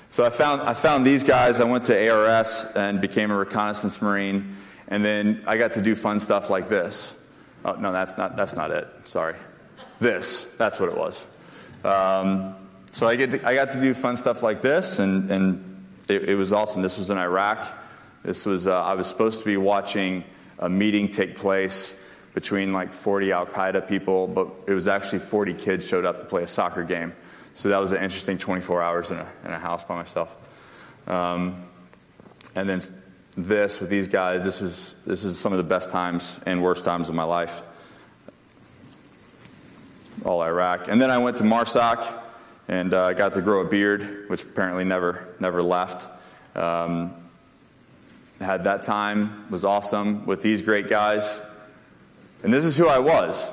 So 0.09 0.23
I 0.23 0.29
found, 0.29 0.61
I 0.61 0.73
found 0.73 1.05
these 1.05 1.23
guys. 1.23 1.59
I 1.59 1.65
went 1.65 1.85
to 1.85 2.09
ARS 2.09 2.65
and 2.75 3.01
became 3.01 3.31
a 3.31 3.37
reconnaissance 3.37 4.01
Marine. 4.01 4.55
And 4.87 5.03
then 5.03 5.43
I 5.45 5.57
got 5.57 5.73
to 5.73 5.81
do 5.81 5.95
fun 5.95 6.19
stuff 6.19 6.49
like 6.49 6.69
this. 6.69 7.13
Oh, 7.65 7.73
no, 7.73 7.91
that's 7.91 8.17
not, 8.17 8.37
that's 8.37 8.55
not 8.55 8.71
it. 8.71 8.87
Sorry. 9.05 9.35
This. 9.99 10.45
That's 10.57 10.79
what 10.79 10.89
it 10.89 10.97
was. 10.97 11.27
Um, 11.83 12.55
so 12.91 13.07
I, 13.07 13.15
get 13.15 13.31
to, 13.31 13.47
I 13.47 13.53
got 13.53 13.73
to 13.73 13.81
do 13.81 13.93
fun 13.93 14.15
stuff 14.15 14.41
like 14.43 14.61
this, 14.61 14.99
and, 14.99 15.29
and 15.29 15.85
it, 16.07 16.29
it 16.29 16.35
was 16.35 16.53
awesome. 16.53 16.81
This 16.81 16.97
was 16.97 17.09
in 17.09 17.17
Iraq. 17.17 17.67
This 18.23 18.45
was, 18.45 18.65
uh, 18.65 18.81
I 18.81 18.93
was 18.93 19.07
supposed 19.07 19.39
to 19.39 19.45
be 19.45 19.57
watching 19.57 20.23
a 20.59 20.69
meeting 20.69 21.09
take 21.09 21.35
place 21.35 21.95
between 22.33 22.71
like 22.71 22.93
40 22.93 23.31
Al 23.31 23.45
Qaeda 23.45 23.87
people, 23.87 24.27
but 24.27 24.47
it 24.67 24.73
was 24.73 24.87
actually 24.87 25.19
40 25.19 25.53
kids 25.55 25.87
showed 25.87 26.05
up 26.05 26.19
to 26.19 26.25
play 26.25 26.43
a 26.43 26.47
soccer 26.47 26.83
game. 26.83 27.13
So 27.57 27.69
that 27.69 27.79
was 27.79 27.91
an 27.91 28.03
interesting 28.03 28.37
24 28.37 28.83
hours 28.83 29.09
in 29.09 29.17
a, 29.17 29.27
in 29.43 29.51
a 29.51 29.57
house 29.57 29.83
by 29.83 29.95
myself. 29.95 30.37
Um, 31.07 31.65
and 32.53 32.69
then 32.69 32.81
this 33.35 33.79
with 33.79 33.89
these 33.89 34.07
guys, 34.07 34.43
this 34.43 34.61
is, 34.61 34.95
this 35.07 35.23
is 35.23 35.39
some 35.39 35.53
of 35.53 35.57
the 35.57 35.63
best 35.63 35.89
times 35.89 36.39
and 36.45 36.61
worst 36.61 36.85
times 36.85 37.09
of 37.09 37.15
my 37.15 37.23
life. 37.23 37.63
All 40.23 40.43
Iraq. 40.43 40.87
And 40.87 41.01
then 41.01 41.09
I 41.09 41.17
went 41.17 41.37
to 41.37 41.43
MARSOC 41.43 42.21
and 42.67 42.93
uh, 42.93 43.13
got 43.13 43.33
to 43.33 43.41
grow 43.41 43.61
a 43.61 43.65
beard, 43.65 44.29
which 44.29 44.43
apparently 44.43 44.83
never, 44.83 45.27
never 45.39 45.63
left. 45.63 46.11
Um, 46.55 47.11
had 48.39 48.65
that 48.65 48.83
time, 48.83 49.49
was 49.49 49.65
awesome 49.65 50.27
with 50.27 50.43
these 50.43 50.61
great 50.61 50.89
guys. 50.89 51.41
And 52.43 52.53
this 52.53 52.65
is 52.65 52.77
who 52.77 52.87
I 52.87 52.99
was. 52.99 53.51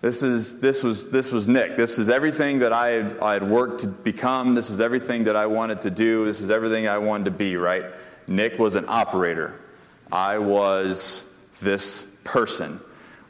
This, 0.00 0.22
is, 0.22 0.60
this, 0.60 0.82
was, 0.82 1.10
this 1.10 1.30
was 1.30 1.46
Nick. 1.46 1.76
This 1.76 1.98
is 1.98 2.08
everything 2.08 2.60
that 2.60 2.72
I 2.72 2.88
had, 2.92 3.18
I 3.18 3.34
had 3.34 3.48
worked 3.48 3.80
to 3.80 3.88
become. 3.88 4.54
This 4.54 4.70
is 4.70 4.80
everything 4.80 5.24
that 5.24 5.36
I 5.36 5.44
wanted 5.46 5.82
to 5.82 5.90
do. 5.90 6.24
This 6.24 6.40
is 6.40 6.48
everything 6.48 6.88
I 6.88 6.98
wanted 6.98 7.24
to 7.26 7.30
be, 7.32 7.56
right? 7.56 7.84
Nick 8.26 8.58
was 8.58 8.76
an 8.76 8.86
operator. 8.88 9.60
I 10.10 10.38
was 10.38 11.26
this 11.60 12.06
person. 12.24 12.80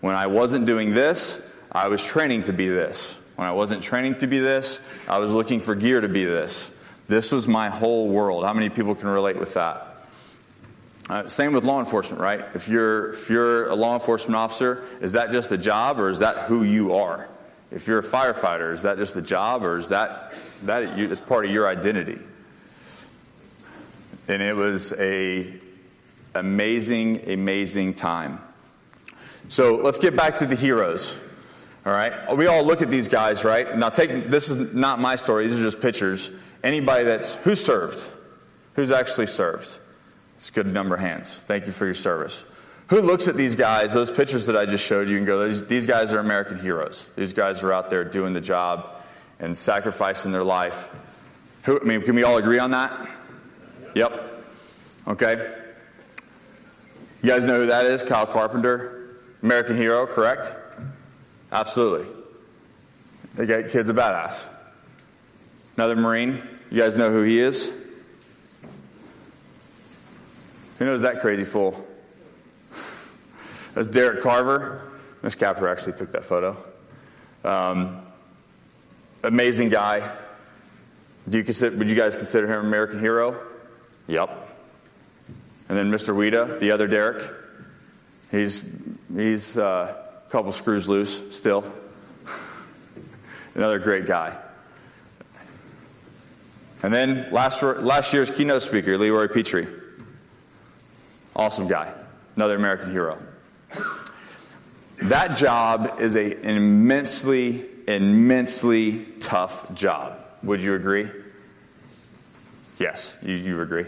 When 0.00 0.14
I 0.14 0.28
wasn't 0.28 0.64
doing 0.64 0.94
this, 0.94 1.40
I 1.72 1.88
was 1.88 2.04
training 2.04 2.42
to 2.42 2.52
be 2.52 2.68
this. 2.68 3.18
When 3.34 3.48
I 3.48 3.52
wasn't 3.52 3.82
training 3.82 4.16
to 4.16 4.28
be 4.28 4.38
this, 4.38 4.80
I 5.08 5.18
was 5.18 5.32
looking 5.32 5.60
for 5.60 5.74
gear 5.74 6.00
to 6.00 6.08
be 6.08 6.24
this. 6.24 6.70
This 7.08 7.32
was 7.32 7.48
my 7.48 7.68
whole 7.68 8.08
world. 8.08 8.44
How 8.44 8.52
many 8.52 8.68
people 8.68 8.94
can 8.94 9.08
relate 9.08 9.36
with 9.36 9.54
that? 9.54 9.89
Uh, 11.10 11.26
same 11.26 11.52
with 11.52 11.64
law 11.64 11.80
enforcement, 11.80 12.22
right? 12.22 12.44
If 12.54 12.68
you're, 12.68 13.14
if 13.14 13.28
you're 13.28 13.66
a 13.66 13.74
law 13.74 13.94
enforcement 13.94 14.36
officer, 14.36 14.86
is 15.00 15.10
that 15.14 15.32
just 15.32 15.50
a 15.50 15.58
job 15.58 15.98
or 15.98 16.08
is 16.08 16.20
that 16.20 16.44
who 16.44 16.62
you 16.62 16.94
are? 16.94 17.28
If 17.72 17.88
you're 17.88 17.98
a 17.98 18.02
firefighter, 18.02 18.72
is 18.72 18.82
that 18.84 18.96
just 18.96 19.16
a 19.16 19.20
job 19.20 19.64
or 19.64 19.76
is 19.76 19.88
that, 19.88 20.34
that 20.62 20.84
is 20.84 21.20
part 21.20 21.46
of 21.46 21.50
your 21.50 21.66
identity? 21.66 22.20
And 24.28 24.40
it 24.40 24.54
was 24.54 24.92
a 24.92 25.52
amazing, 26.36 27.28
amazing 27.28 27.94
time. 27.94 28.38
So 29.48 29.78
let's 29.78 29.98
get 29.98 30.14
back 30.14 30.38
to 30.38 30.46
the 30.46 30.54
heroes. 30.54 31.18
All 31.84 31.92
right? 31.92 32.36
We 32.36 32.46
all 32.46 32.62
look 32.62 32.82
at 32.82 32.90
these 32.90 33.08
guys, 33.08 33.44
right? 33.44 33.76
Now 33.76 33.88
take 33.88 34.30
this 34.30 34.48
is 34.48 34.72
not 34.72 35.00
my 35.00 35.16
story, 35.16 35.48
these 35.48 35.60
are 35.60 35.64
just 35.64 35.80
pictures. 35.80 36.30
Anybody 36.62 37.02
that's 37.02 37.34
who 37.34 37.56
served? 37.56 38.12
Who's 38.74 38.92
actually 38.92 39.26
served? 39.26 39.80
It's 40.40 40.48
a 40.48 40.52
good 40.54 40.72
number 40.72 40.94
of 40.94 41.02
hands. 41.02 41.36
Thank 41.36 41.66
you 41.66 41.72
for 41.72 41.84
your 41.84 41.92
service. 41.92 42.46
Who 42.88 43.02
looks 43.02 43.28
at 43.28 43.36
these 43.36 43.54
guys, 43.56 43.92
those 43.92 44.10
pictures 44.10 44.46
that 44.46 44.56
I 44.56 44.64
just 44.64 44.82
showed 44.82 45.10
you, 45.10 45.18
and 45.18 45.26
go, 45.26 45.46
these, 45.46 45.62
these 45.64 45.86
guys 45.86 46.14
are 46.14 46.18
American 46.18 46.58
heroes. 46.58 47.12
These 47.14 47.34
guys 47.34 47.62
are 47.62 47.74
out 47.74 47.90
there 47.90 48.04
doing 48.04 48.32
the 48.32 48.40
job 48.40 49.02
and 49.38 49.54
sacrificing 49.54 50.32
their 50.32 50.42
life. 50.42 50.90
Who, 51.64 51.78
I 51.78 51.84
mean, 51.84 52.00
can 52.00 52.14
we 52.14 52.22
all 52.22 52.38
agree 52.38 52.58
on 52.58 52.70
that? 52.70 53.06
Yep. 53.94 54.44
Okay. 55.08 55.56
You 57.22 57.28
guys 57.28 57.44
know 57.44 57.60
who 57.60 57.66
that 57.66 57.84
is? 57.84 58.02
Kyle 58.02 58.24
Carpenter, 58.24 59.18
American 59.42 59.76
hero, 59.76 60.06
correct? 60.06 60.56
Absolutely. 61.52 62.06
They 63.34 63.44
got 63.44 63.68
kid's 63.68 63.90
a 63.90 63.94
badass. 63.94 64.46
Another 65.76 65.96
Marine. 65.96 66.42
You 66.70 66.80
guys 66.80 66.96
know 66.96 67.10
who 67.10 67.24
he 67.24 67.40
is? 67.40 67.70
Who 70.80 70.86
knows 70.86 71.02
that 71.02 71.20
crazy 71.20 71.44
fool? 71.44 71.86
That's 73.74 73.86
Derek 73.86 74.22
Carver. 74.22 74.90
Miss 75.22 75.34
Capra 75.34 75.70
actually 75.70 75.92
took 75.92 76.12
that 76.12 76.24
photo. 76.24 76.56
Um, 77.44 78.00
amazing 79.22 79.68
guy. 79.68 80.10
Do 81.28 81.36
you 81.36 81.44
consider, 81.44 81.76
would 81.76 81.90
you 81.90 81.94
guys 81.94 82.16
consider 82.16 82.46
him 82.46 82.60
an 82.60 82.66
American 82.66 82.98
hero? 82.98 83.38
Yep. 84.06 84.30
And 85.68 85.76
then 85.76 85.92
Mr. 85.92 86.14
Weida, 86.14 86.58
the 86.58 86.70
other 86.70 86.86
Derek. 86.86 87.30
He's, 88.30 88.64
he's 89.14 89.58
uh, 89.58 89.94
a 90.26 90.30
couple 90.30 90.50
screws 90.50 90.88
loose 90.88 91.36
still. 91.36 91.70
Another 93.54 93.78
great 93.78 94.06
guy. 94.06 94.34
And 96.82 96.90
then 96.90 97.30
last, 97.30 97.62
last 97.62 98.14
year's 98.14 98.30
keynote 98.30 98.62
speaker, 98.62 98.96
Leroy 98.96 99.26
Petry. 99.26 99.79
Awesome 101.36 101.68
guy. 101.68 101.92
Another 102.36 102.56
American 102.56 102.90
hero. 102.90 103.18
That 105.02 105.36
job 105.36 106.00
is 106.00 106.14
a, 106.16 106.34
an 106.34 106.56
immensely, 106.56 107.64
immensely 107.86 109.06
tough 109.18 109.72
job. 109.74 110.18
Would 110.42 110.60
you 110.60 110.74
agree? 110.74 111.08
Yes, 112.78 113.16
you, 113.22 113.34
you 113.34 113.60
agree. 113.60 113.86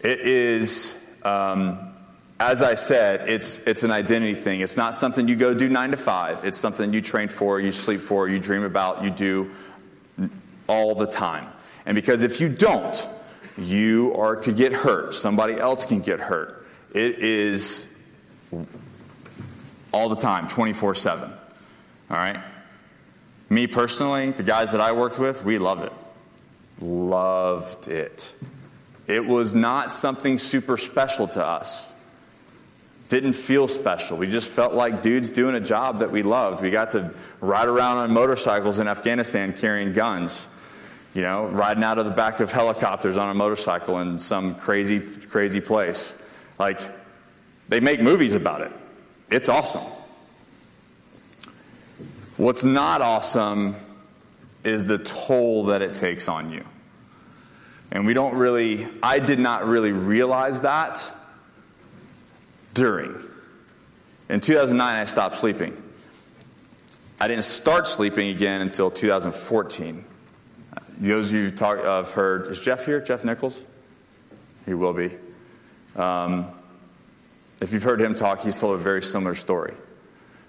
It 0.00 0.20
is, 0.20 0.94
um, 1.22 1.94
as 2.38 2.62
I 2.62 2.74
said, 2.74 3.28
it's, 3.28 3.58
it's 3.58 3.82
an 3.82 3.90
identity 3.90 4.34
thing. 4.34 4.60
It's 4.60 4.76
not 4.76 4.94
something 4.94 5.28
you 5.28 5.36
go 5.36 5.52
do 5.52 5.68
nine 5.68 5.90
to 5.90 5.96
five. 5.98 6.44
It's 6.44 6.58
something 6.58 6.94
you 6.94 7.02
train 7.02 7.28
for, 7.28 7.60
you 7.60 7.72
sleep 7.72 8.00
for, 8.00 8.28
you 8.28 8.38
dream 8.38 8.62
about, 8.62 9.04
you 9.04 9.10
do 9.10 9.50
all 10.66 10.94
the 10.94 11.06
time. 11.06 11.46
And 11.84 11.94
because 11.94 12.22
if 12.22 12.40
you 12.40 12.48
don't, 12.48 13.06
you 13.60 14.14
are 14.14 14.36
could 14.36 14.56
get 14.56 14.72
hurt. 14.72 15.14
Somebody 15.14 15.54
else 15.54 15.86
can 15.86 16.00
get 16.00 16.20
hurt. 16.20 16.66
It 16.92 17.18
is 17.18 17.86
all 19.92 20.08
the 20.08 20.16
time, 20.16 20.48
24 20.48 20.94
7. 20.94 21.30
All 21.30 22.16
right? 22.16 22.40
Me 23.48 23.66
personally, 23.66 24.30
the 24.30 24.42
guys 24.42 24.72
that 24.72 24.80
I 24.80 24.92
worked 24.92 25.18
with, 25.18 25.44
we 25.44 25.58
loved 25.58 25.84
it. 25.84 25.92
Loved 26.80 27.88
it. 27.88 28.34
It 29.06 29.26
was 29.26 29.54
not 29.54 29.92
something 29.92 30.38
super 30.38 30.76
special 30.76 31.26
to 31.28 31.44
us. 31.44 31.90
Didn't 33.08 33.32
feel 33.32 33.66
special. 33.66 34.16
We 34.16 34.28
just 34.28 34.50
felt 34.50 34.72
like 34.72 35.02
dudes 35.02 35.32
doing 35.32 35.56
a 35.56 35.60
job 35.60 35.98
that 35.98 36.12
we 36.12 36.22
loved. 36.22 36.62
We 36.62 36.70
got 36.70 36.92
to 36.92 37.12
ride 37.40 37.66
around 37.66 37.98
on 37.98 38.12
motorcycles 38.12 38.78
in 38.78 38.86
Afghanistan 38.86 39.52
carrying 39.52 39.92
guns 39.92 40.46
you 41.14 41.22
know, 41.22 41.46
riding 41.46 41.82
out 41.82 41.98
of 41.98 42.04
the 42.04 42.12
back 42.12 42.40
of 42.40 42.52
helicopters 42.52 43.16
on 43.16 43.30
a 43.30 43.34
motorcycle 43.34 43.98
in 43.98 44.18
some 44.18 44.54
crazy, 44.54 45.00
crazy 45.00 45.60
place. 45.60 46.14
Like, 46.58 46.80
they 47.68 47.80
make 47.80 48.00
movies 48.00 48.34
about 48.34 48.60
it. 48.62 48.72
It's 49.30 49.48
awesome. 49.48 49.84
What's 52.36 52.64
not 52.64 53.02
awesome 53.02 53.76
is 54.64 54.84
the 54.84 54.98
toll 54.98 55.66
that 55.66 55.82
it 55.82 55.94
takes 55.94 56.28
on 56.28 56.50
you. 56.50 56.64
And 57.90 58.06
we 58.06 58.14
don't 58.14 58.34
really, 58.34 58.86
I 59.02 59.18
did 59.18 59.38
not 59.38 59.66
really 59.66 59.92
realize 59.92 60.60
that 60.60 61.12
during. 62.72 63.16
In 64.28 64.40
2009, 64.40 65.02
I 65.02 65.04
stopped 65.06 65.36
sleeping. 65.36 65.80
I 67.20 67.26
didn't 67.26 67.44
start 67.44 67.86
sleeping 67.86 68.28
again 68.30 68.60
until 68.60 68.90
2014. 68.90 70.04
Those 71.00 71.32
of 71.32 71.38
you 71.38 71.50
talk, 71.50 71.78
uh, 71.78 71.96
have 71.96 72.12
heard, 72.12 72.48
is 72.48 72.60
Jeff 72.60 72.84
here? 72.84 73.00
Jeff 73.00 73.24
Nichols? 73.24 73.64
He 74.66 74.74
will 74.74 74.92
be. 74.92 75.10
Um, 75.96 76.46
if 77.62 77.72
you've 77.72 77.82
heard 77.82 78.02
him 78.02 78.14
talk, 78.14 78.42
he's 78.42 78.54
told 78.54 78.74
a 78.74 78.78
very 78.78 79.02
similar 79.02 79.34
story. 79.34 79.72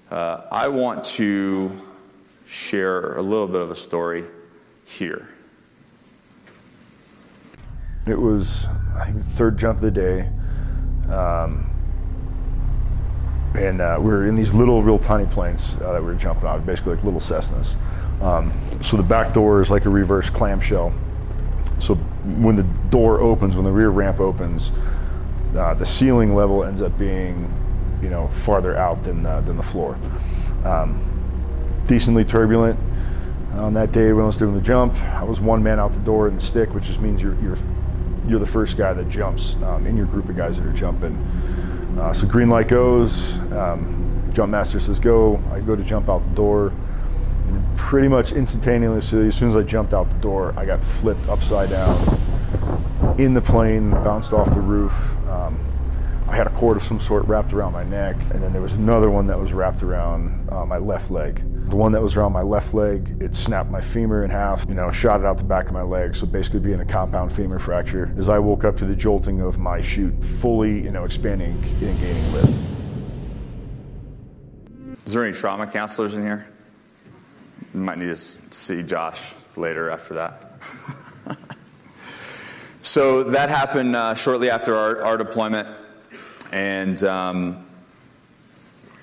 Uh, 0.09 0.41
I 0.51 0.67
want 0.67 1.05
to 1.05 1.71
share 2.45 3.15
a 3.15 3.21
little 3.21 3.47
bit 3.47 3.61
of 3.61 3.71
a 3.71 3.75
story 3.75 4.25
here. 4.83 5.29
It 8.05 8.19
was, 8.19 8.65
I 8.97 9.05
think, 9.05 9.23
third 9.27 9.57
jump 9.57 9.77
of 9.77 9.83
the 9.83 9.91
day. 9.91 10.29
Um, 11.09 11.69
and 13.55 13.79
uh, 13.79 13.95
we 13.99 14.09
were 14.09 14.27
in 14.27 14.35
these 14.35 14.53
little, 14.53 14.83
real 14.83 14.97
tiny 14.97 15.27
planes 15.27 15.75
uh, 15.75 15.93
that 15.93 16.01
we 16.01 16.07
were 16.07 16.15
jumping 16.15 16.45
out, 16.45 16.65
basically 16.65 16.95
like 16.95 17.05
little 17.05 17.21
Cessnas. 17.21 17.75
Um, 18.21 18.53
so 18.83 18.97
the 18.97 19.03
back 19.03 19.33
door 19.33 19.61
is 19.61 19.69
like 19.71 19.85
a 19.85 19.89
reverse 19.89 20.29
clamshell. 20.29 20.93
So 21.79 21.95
when 21.95 22.55
the 22.55 22.63
door 22.89 23.19
opens, 23.19 23.55
when 23.55 23.65
the 23.65 23.71
rear 23.71 23.89
ramp 23.89 24.19
opens, 24.19 24.71
uh, 25.55 25.73
the 25.73 25.85
ceiling 25.85 26.35
level 26.35 26.63
ends 26.63 26.81
up 26.81 26.97
being, 26.97 27.51
you 28.01 28.09
know, 28.09 28.27
farther 28.29 28.77
out 28.77 29.03
than 29.03 29.25
uh, 29.25 29.41
than 29.41 29.57
the 29.57 29.63
floor. 29.63 29.97
Um, 30.63 31.03
decently 31.87 32.23
turbulent. 32.23 32.79
On 33.55 33.73
that 33.73 33.91
day 33.91 34.13
when 34.13 34.23
I 34.23 34.27
was 34.27 34.37
doing 34.37 34.53
the 34.53 34.61
jump, 34.61 34.95
I 35.03 35.23
was 35.23 35.41
one 35.41 35.61
man 35.61 35.79
out 35.79 35.91
the 35.91 35.99
door 35.99 36.29
in 36.29 36.35
the 36.35 36.41
stick, 36.41 36.73
which 36.73 36.85
just 36.85 37.01
means 37.01 37.21
you're 37.21 37.35
you're 37.41 37.57
you're 38.27 38.39
the 38.39 38.45
first 38.45 38.77
guy 38.77 38.93
that 38.93 39.09
jumps 39.09 39.55
um, 39.63 39.85
in 39.85 39.97
your 39.97 40.05
group 40.05 40.29
of 40.29 40.37
guys 40.37 40.57
that 40.57 40.65
are 40.65 40.73
jumping. 40.73 41.15
Uh, 41.99 42.13
so 42.13 42.25
green 42.25 42.49
light 42.49 42.67
goes, 42.67 43.39
um, 43.51 44.31
jump 44.33 44.51
master 44.51 44.79
says 44.79 44.99
go. 44.99 45.41
I 45.51 45.59
go 45.59 45.75
to 45.75 45.83
jump 45.83 46.07
out 46.07 46.23
the 46.23 46.35
door, 46.35 46.71
pretty 47.81 48.07
much 48.07 48.31
instantaneously, 48.31 49.27
as 49.27 49.35
soon 49.35 49.49
as 49.49 49.55
I 49.57 49.63
jumped 49.63 49.93
out 49.93 50.07
the 50.07 50.19
door, 50.19 50.53
I 50.55 50.65
got 50.65 50.81
flipped 50.81 51.27
upside 51.27 51.71
down 51.71 51.97
in 53.17 53.33
the 53.33 53.41
plane, 53.41 53.89
bounced 53.89 54.31
off 54.31 54.53
the 54.53 54.61
roof. 54.61 54.93
Um, 55.27 55.59
I 56.29 56.35
had 56.35 56.47
a 56.47 56.51
cord 56.51 56.77
of 56.77 56.83
some 56.83 57.01
sort 57.01 57.25
wrapped 57.25 57.51
around 57.51 57.73
my 57.73 57.83
neck, 57.83 58.15
and 58.29 58.41
then 58.41 58.53
there 58.53 58.61
was 58.61 58.71
another 58.73 59.09
one 59.09 59.27
that 59.27 59.37
was 59.37 59.51
wrapped 59.51 59.83
around 59.83 60.47
uh, 60.49 60.65
my 60.65 60.77
left 60.77 61.11
leg. 61.11 61.43
The 61.69 61.75
one 61.75 61.91
that 61.91 62.01
was 62.01 62.15
around 62.15 62.31
my 62.31 62.43
left 62.43 62.73
leg, 62.73 63.17
it 63.19 63.35
snapped 63.35 63.69
my 63.69 63.81
femur 63.81 64.23
in 64.23 64.29
half, 64.29 64.63
you 64.69 64.75
know, 64.75 64.89
shot 64.91 65.19
it 65.19 65.25
out 65.25 65.37
the 65.37 65.43
back 65.43 65.65
of 65.65 65.73
my 65.73 65.81
leg, 65.81 66.15
so 66.15 66.25
basically 66.25 66.59
being 66.59 66.79
a 66.79 66.85
compound 66.85 67.33
femur 67.33 67.59
fracture. 67.59 68.13
As 68.17 68.29
I 68.29 68.39
woke 68.39 68.63
up 68.63 68.77
to 68.77 68.85
the 68.85 68.95
jolting 68.95 69.41
of 69.41 69.57
my 69.57 69.81
chute 69.81 70.23
fully, 70.23 70.81
you 70.81 70.91
know, 70.91 71.03
expanding 71.03 71.61
and 71.81 71.99
gaining 71.99 72.31
lift. 72.31 72.53
Is 75.05 75.13
there 75.13 75.25
any 75.25 75.33
trauma 75.33 75.67
counselors 75.67 76.13
in 76.13 76.21
here? 76.21 76.50
Might 77.73 77.99
need 77.99 78.07
to 78.07 78.17
see 78.17 78.83
Josh 78.83 79.33
later 79.55 79.89
after 79.89 80.15
that. 80.15 80.51
so 82.81 83.23
that 83.23 83.49
happened 83.49 83.95
uh, 83.95 84.13
shortly 84.15 84.49
after 84.49 84.75
our, 84.75 85.01
our 85.03 85.17
deployment. 85.17 85.69
And 86.51 87.01
um, 87.05 87.65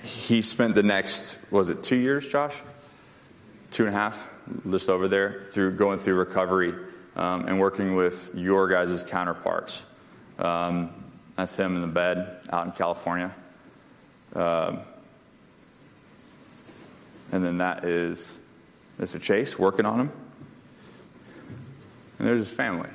he 0.02 0.42
spent 0.42 0.74
the 0.74 0.82
next, 0.82 1.38
was 1.50 1.70
it 1.70 1.82
two 1.82 1.96
years, 1.96 2.28
Josh? 2.28 2.60
Two 3.70 3.86
and 3.86 3.94
a 3.94 3.98
half, 3.98 4.28
just 4.70 4.90
over 4.90 5.08
there, 5.08 5.46
through 5.50 5.72
going 5.72 5.98
through 5.98 6.16
recovery 6.16 6.74
um, 7.16 7.46
and 7.46 7.58
working 7.58 7.94
with 7.94 8.30
your 8.34 8.68
guys' 8.68 9.02
counterparts. 9.02 9.84
Um, 10.38 10.90
that's 11.36 11.56
him 11.56 11.74
in 11.74 11.82
the 11.82 11.88
bed 11.88 12.40
out 12.50 12.66
in 12.66 12.72
California. 12.72 13.34
Um, 14.34 14.80
and 17.32 17.44
then 17.44 17.58
that 17.58 17.84
is 17.84 18.38
Mr. 19.00 19.20
Chase 19.20 19.58
working 19.58 19.86
on 19.86 20.00
him. 20.00 20.12
And 22.18 22.26
there's 22.26 22.40
his 22.40 22.52
family. 22.52 22.90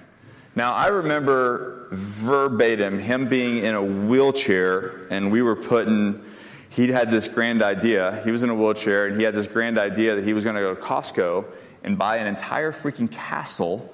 Now, 0.55 0.73
I 0.73 0.87
remember 0.87 1.87
verbatim 1.91 2.99
him 2.99 3.27
being 3.27 3.63
in 3.63 3.73
a 3.73 3.83
wheelchair, 3.83 5.07
and 5.09 5.31
we 5.31 5.41
were 5.41 5.55
putting, 5.55 6.23
he'd 6.69 6.89
had 6.89 7.09
this 7.09 7.27
grand 7.27 7.63
idea. 7.63 8.21
He 8.23 8.31
was 8.31 8.43
in 8.43 8.49
a 8.49 8.55
wheelchair, 8.55 9.07
and 9.07 9.17
he 9.17 9.23
had 9.23 9.33
this 9.33 9.47
grand 9.47 9.79
idea 9.79 10.15
that 10.15 10.23
he 10.23 10.33
was 10.33 10.43
going 10.43 10.55
to 10.55 10.61
go 10.61 10.75
to 10.75 10.81
Costco 10.81 11.45
and 11.83 11.97
buy 11.97 12.17
an 12.17 12.27
entire 12.27 12.71
freaking 12.71 13.11
castle 13.11 13.93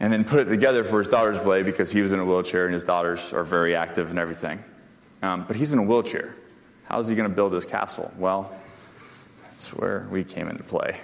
and 0.00 0.12
then 0.12 0.24
put 0.24 0.40
it 0.40 0.50
together 0.50 0.84
for 0.84 0.98
his 0.98 1.08
daughter's 1.08 1.38
play 1.38 1.62
because 1.62 1.90
he 1.90 2.02
was 2.02 2.12
in 2.12 2.18
a 2.18 2.24
wheelchair 2.24 2.64
and 2.64 2.74
his 2.74 2.82
daughters 2.82 3.32
are 3.32 3.44
very 3.44 3.74
active 3.74 4.10
and 4.10 4.18
everything. 4.18 4.62
Um, 5.22 5.44
but 5.46 5.56
he's 5.56 5.72
in 5.72 5.78
a 5.78 5.82
wheelchair. 5.82 6.34
How's 6.84 7.08
he 7.08 7.14
going 7.14 7.28
to 7.28 7.34
build 7.34 7.52
this 7.52 7.64
castle? 7.64 8.12
Well, 8.18 8.52
that's 9.44 9.72
where 9.72 10.06
we 10.10 10.24
came 10.24 10.48
into 10.48 10.62
play. 10.62 11.00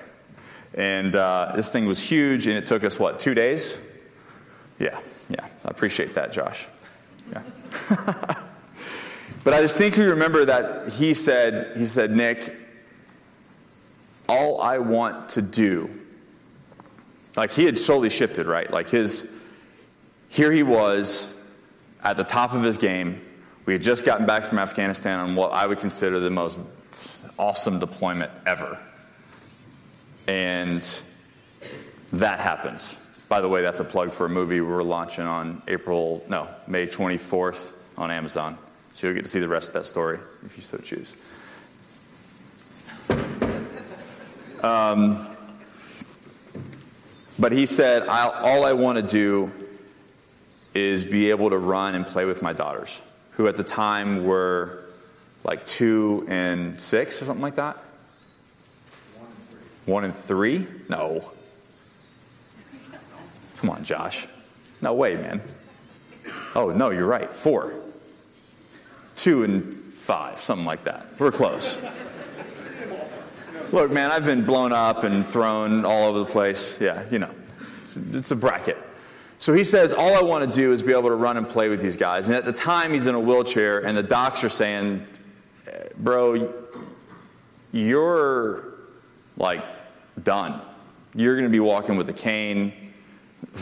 And 0.74 1.14
uh, 1.14 1.52
this 1.54 1.70
thing 1.70 1.87
was 1.87 2.02
huge, 2.02 2.46
and 2.46 2.56
it 2.56 2.66
took 2.66 2.85
us, 2.85 2.98
what, 2.98 3.18
two 3.18 3.35
days? 3.35 3.78
Yeah, 4.78 4.98
yeah. 5.28 5.46
I 5.64 5.68
appreciate 5.68 6.14
that, 6.14 6.32
Josh. 6.32 6.66
Yeah. 7.30 7.42
but 9.44 9.54
I 9.54 9.61
just 9.61 9.76
think 9.76 9.94
distinctly 9.94 10.06
remember 10.06 10.44
that 10.46 10.88
he 10.92 11.14
said, 11.14 11.76
he 11.76 11.87
said, 11.87 12.14
Nick, 12.14 12.56
all 14.28 14.61
I 14.61 14.78
want 14.78 15.30
to 15.30 15.42
do, 15.42 15.90
like 17.37 17.52
he 17.52 17.64
had 17.64 17.78
solely 17.78 18.11
shifted, 18.11 18.46
right? 18.46 18.70
Like 18.70 18.88
his, 18.88 19.26
here 20.28 20.52
he 20.52 20.62
was 20.62 21.32
at 22.02 22.16
the 22.16 22.24
top 22.24 22.54
of 22.54 22.62
his 22.62 22.78
game. 22.78 23.20
We 23.66 23.74
had 23.74 23.82
just 23.82 24.04
gotten 24.04 24.26
back 24.26 24.46
from 24.46 24.58
Afghanistan 24.58 25.20
on 25.20 25.35
what 25.37 25.52
I 25.52 25.66
would 25.66 25.80
consider 25.80 26.18
the 26.18 26.30
most 26.30 26.58
awesome 27.38 27.78
deployment 27.78 28.30
ever. 28.46 28.78
And 30.28 31.02
that 32.12 32.40
happens. 32.40 32.98
By 33.28 33.40
the 33.40 33.48
way, 33.48 33.62
that's 33.62 33.80
a 33.80 33.85
plug 33.85 34.12
for 34.12 34.26
a 34.26 34.28
movie 34.28 34.61
we're 34.61 34.82
launching 34.82 35.24
on 35.24 35.62
April, 35.66 36.22
no, 36.28 36.48
May 36.66 36.87
24th 36.87 37.72
on 37.96 38.11
Amazon. 38.11 38.58
So 38.92 39.06
you'll 39.06 39.14
get 39.14 39.24
to 39.24 39.30
see 39.30 39.40
the 39.40 39.48
rest 39.48 39.68
of 39.68 39.74
that 39.74 39.87
story 39.87 40.18
if 40.44 40.56
you 40.56 40.62
so 40.62 40.76
choose. 40.78 41.16
Um, 44.62 45.26
but 47.38 47.52
he 47.52 47.66
said, 47.66 48.06
All 48.06 48.64
I 48.64 48.74
want 48.74 48.98
to 48.98 49.02
do 49.02 49.50
is 50.74 51.04
be 51.04 51.30
able 51.30 51.50
to 51.50 51.58
run 51.58 51.94
and 51.94 52.06
play 52.06 52.24
with 52.24 52.42
my 52.42 52.52
daughters, 52.52 53.02
who 53.32 53.48
at 53.48 53.56
the 53.56 53.64
time 53.64 54.24
were 54.24 54.88
like 55.44 55.66
two 55.66 56.24
and 56.28 56.80
six 56.80 57.20
or 57.20 57.24
something 57.24 57.42
like 57.42 57.56
that. 57.56 57.82
One 59.86 60.04
and 60.04 60.14
three? 60.14 60.66
No. 60.88 61.32
Come 63.58 63.70
on, 63.70 63.84
Josh. 63.84 64.26
No 64.80 64.94
way, 64.94 65.14
man. 65.14 65.40
Oh, 66.54 66.70
no, 66.70 66.90
you're 66.90 67.06
right. 67.06 67.32
Four. 67.32 67.74
Two 69.14 69.44
and 69.44 69.74
five, 69.74 70.40
something 70.40 70.66
like 70.66 70.84
that. 70.84 71.06
We're 71.18 71.30
close. 71.30 71.80
Look, 73.72 73.90
man, 73.90 74.10
I've 74.10 74.24
been 74.24 74.44
blown 74.44 74.72
up 74.72 75.04
and 75.04 75.24
thrown 75.24 75.84
all 75.84 76.08
over 76.08 76.18
the 76.18 76.26
place. 76.26 76.78
Yeah, 76.80 77.04
you 77.10 77.18
know, 77.18 77.30
it's, 77.82 77.96
it's 77.96 78.30
a 78.30 78.36
bracket. 78.36 78.76
So 79.38 79.54
he 79.54 79.64
says, 79.64 79.92
All 79.92 80.14
I 80.14 80.22
want 80.22 80.50
to 80.50 80.56
do 80.56 80.72
is 80.72 80.82
be 80.82 80.92
able 80.92 81.08
to 81.08 81.14
run 81.14 81.36
and 81.36 81.48
play 81.48 81.68
with 81.68 81.80
these 81.80 81.96
guys. 81.96 82.26
And 82.26 82.36
at 82.36 82.44
the 82.44 82.52
time, 82.52 82.92
he's 82.92 83.06
in 83.06 83.14
a 83.14 83.20
wheelchair, 83.20 83.84
and 83.84 83.96
the 83.96 84.02
docs 84.02 84.44
are 84.44 84.48
saying, 84.48 85.06
Bro, 85.96 86.52
you're 87.72 88.74
like 89.36 89.64
done. 90.24 90.61
You're 91.14 91.35
going 91.35 91.44
to 91.44 91.50
be 91.50 91.61
walking 91.61 91.96
with 91.96 92.08
a 92.08 92.14
cane 92.14 92.72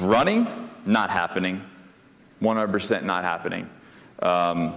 Running, 0.01 0.47
not 0.87 1.11
happening. 1.11 1.63
100% 2.41 3.03
not 3.03 3.25
happening. 3.25 3.69
Um, 4.21 4.75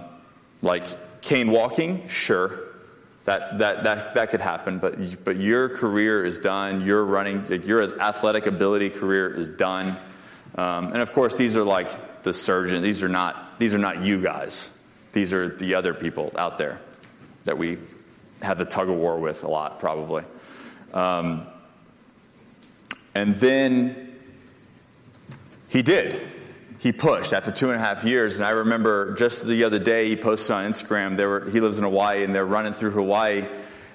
like 0.62 0.86
cane 1.22 1.50
walking, 1.50 2.08
sure. 2.08 2.60
That, 3.24 3.58
that, 3.58 3.84
that, 3.84 4.14
that 4.14 4.30
could 4.30 4.42
happen, 4.42 4.78
but, 4.78 5.24
but 5.24 5.36
your 5.36 5.70
career 5.70 6.26
is 6.26 6.38
done. 6.38 6.82
Your 6.82 7.04
running, 7.06 7.46
your 7.64 7.98
athletic 7.98 8.46
ability 8.46 8.90
career 8.90 9.32
is 9.34 9.48
done. 9.48 9.96
Um, 10.56 10.92
and 10.92 10.98
of 10.98 11.12
course, 11.12 11.34
these 11.34 11.56
are 11.56 11.64
like 11.64 12.22
the 12.22 12.34
surgeon. 12.34 12.82
These 12.82 13.02
are 13.02 13.08
not, 13.08 13.56
these 13.56 13.74
are 13.74 13.78
not 13.78 14.02
you 14.02 14.22
guys. 14.22 14.70
These 15.12 15.32
are 15.32 15.48
the 15.48 15.74
other 15.74 15.94
people 15.94 16.32
out 16.36 16.58
there 16.58 16.80
that 17.44 17.56
we 17.56 17.78
have 18.42 18.58
the 18.58 18.66
tug 18.66 18.90
of 18.90 18.96
war 18.96 19.18
with 19.18 19.42
a 19.42 19.48
lot, 19.48 19.78
probably. 19.78 20.24
Um, 20.92 21.46
and 23.14 23.34
then 23.36 24.16
he 25.68 25.82
did. 25.82 26.20
He 26.78 26.92
pushed 26.92 27.32
after 27.32 27.50
two 27.50 27.70
and 27.70 27.80
a 27.80 27.84
half 27.84 28.04
years. 28.04 28.36
And 28.36 28.44
I 28.44 28.50
remember 28.50 29.14
just 29.14 29.46
the 29.46 29.64
other 29.64 29.78
day, 29.78 30.08
he 30.08 30.16
posted 30.16 30.50
on 30.50 30.70
Instagram. 30.70 31.16
They 31.16 31.24
were, 31.24 31.48
he 31.48 31.60
lives 31.60 31.78
in 31.78 31.84
Hawaii, 31.84 32.24
and 32.24 32.34
they're 32.34 32.44
running 32.44 32.74
through 32.74 32.90
Hawaii. 32.90 33.46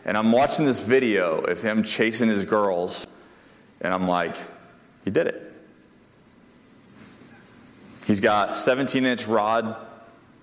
And 0.05 0.17
I'm 0.17 0.31
watching 0.31 0.65
this 0.65 0.79
video 0.79 1.39
of 1.39 1.61
him 1.61 1.83
chasing 1.83 2.29
his 2.29 2.45
girls. 2.45 3.05
And 3.81 3.93
I'm 3.93 4.07
like, 4.07 4.35
he 5.05 5.11
did 5.11 5.27
it. 5.27 5.53
He's 8.07 8.19
got 8.19 8.55
17 8.55 9.05
inch 9.05 9.27
rod 9.27 9.75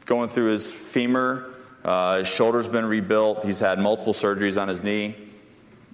going 0.05 0.29
through 0.29 0.53
his 0.53 0.73
femur. 0.73 1.53
Uh, 1.85 2.19
his 2.19 2.29
shoulder's 2.29 2.69
been 2.69 2.87
rebuilt. 2.87 3.45
He's 3.45 3.59
had 3.59 3.81
multiple 3.81 4.15
surgeries 4.15 4.61
on 4.61 4.69
his 4.69 4.83
knee. 4.83 5.17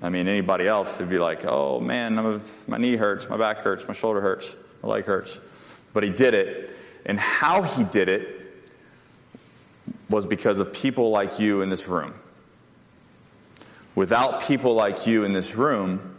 I 0.03 0.09
mean, 0.09 0.27
anybody 0.27 0.67
else 0.67 0.99
would 0.99 1.09
be 1.09 1.21
like, 1.21 1.45
oh 1.47 1.79
man, 1.79 2.19
a, 2.19 2.41
my 2.67 2.77
knee 2.77 2.97
hurts, 2.97 3.29
my 3.29 3.37
back 3.37 3.61
hurts, 3.63 3.87
my 3.87 3.95
shoulder 3.95 4.21
hurts. 4.21 4.57
My 4.83 4.89
leg 4.89 5.05
hurts. 5.05 5.39
But 5.95 6.03
he 6.03 6.11
did 6.11 6.35
it. 6.35 6.77
And 7.07 7.19
how 7.19 7.63
he 7.63 7.85
did 7.85 8.09
it 8.09 8.41
was 10.11 10.27
because 10.27 10.61
of 10.61 10.73
people 10.73 11.11
like 11.11 11.39
you 11.39 11.63
in 11.63 11.71
this 11.71 11.89
room. 11.89 12.15
Without 13.95 14.43
people 14.43 14.75
like 14.75 15.07
you 15.07 15.25
in 15.25 15.33
this 15.33 15.55
room, 15.55 16.17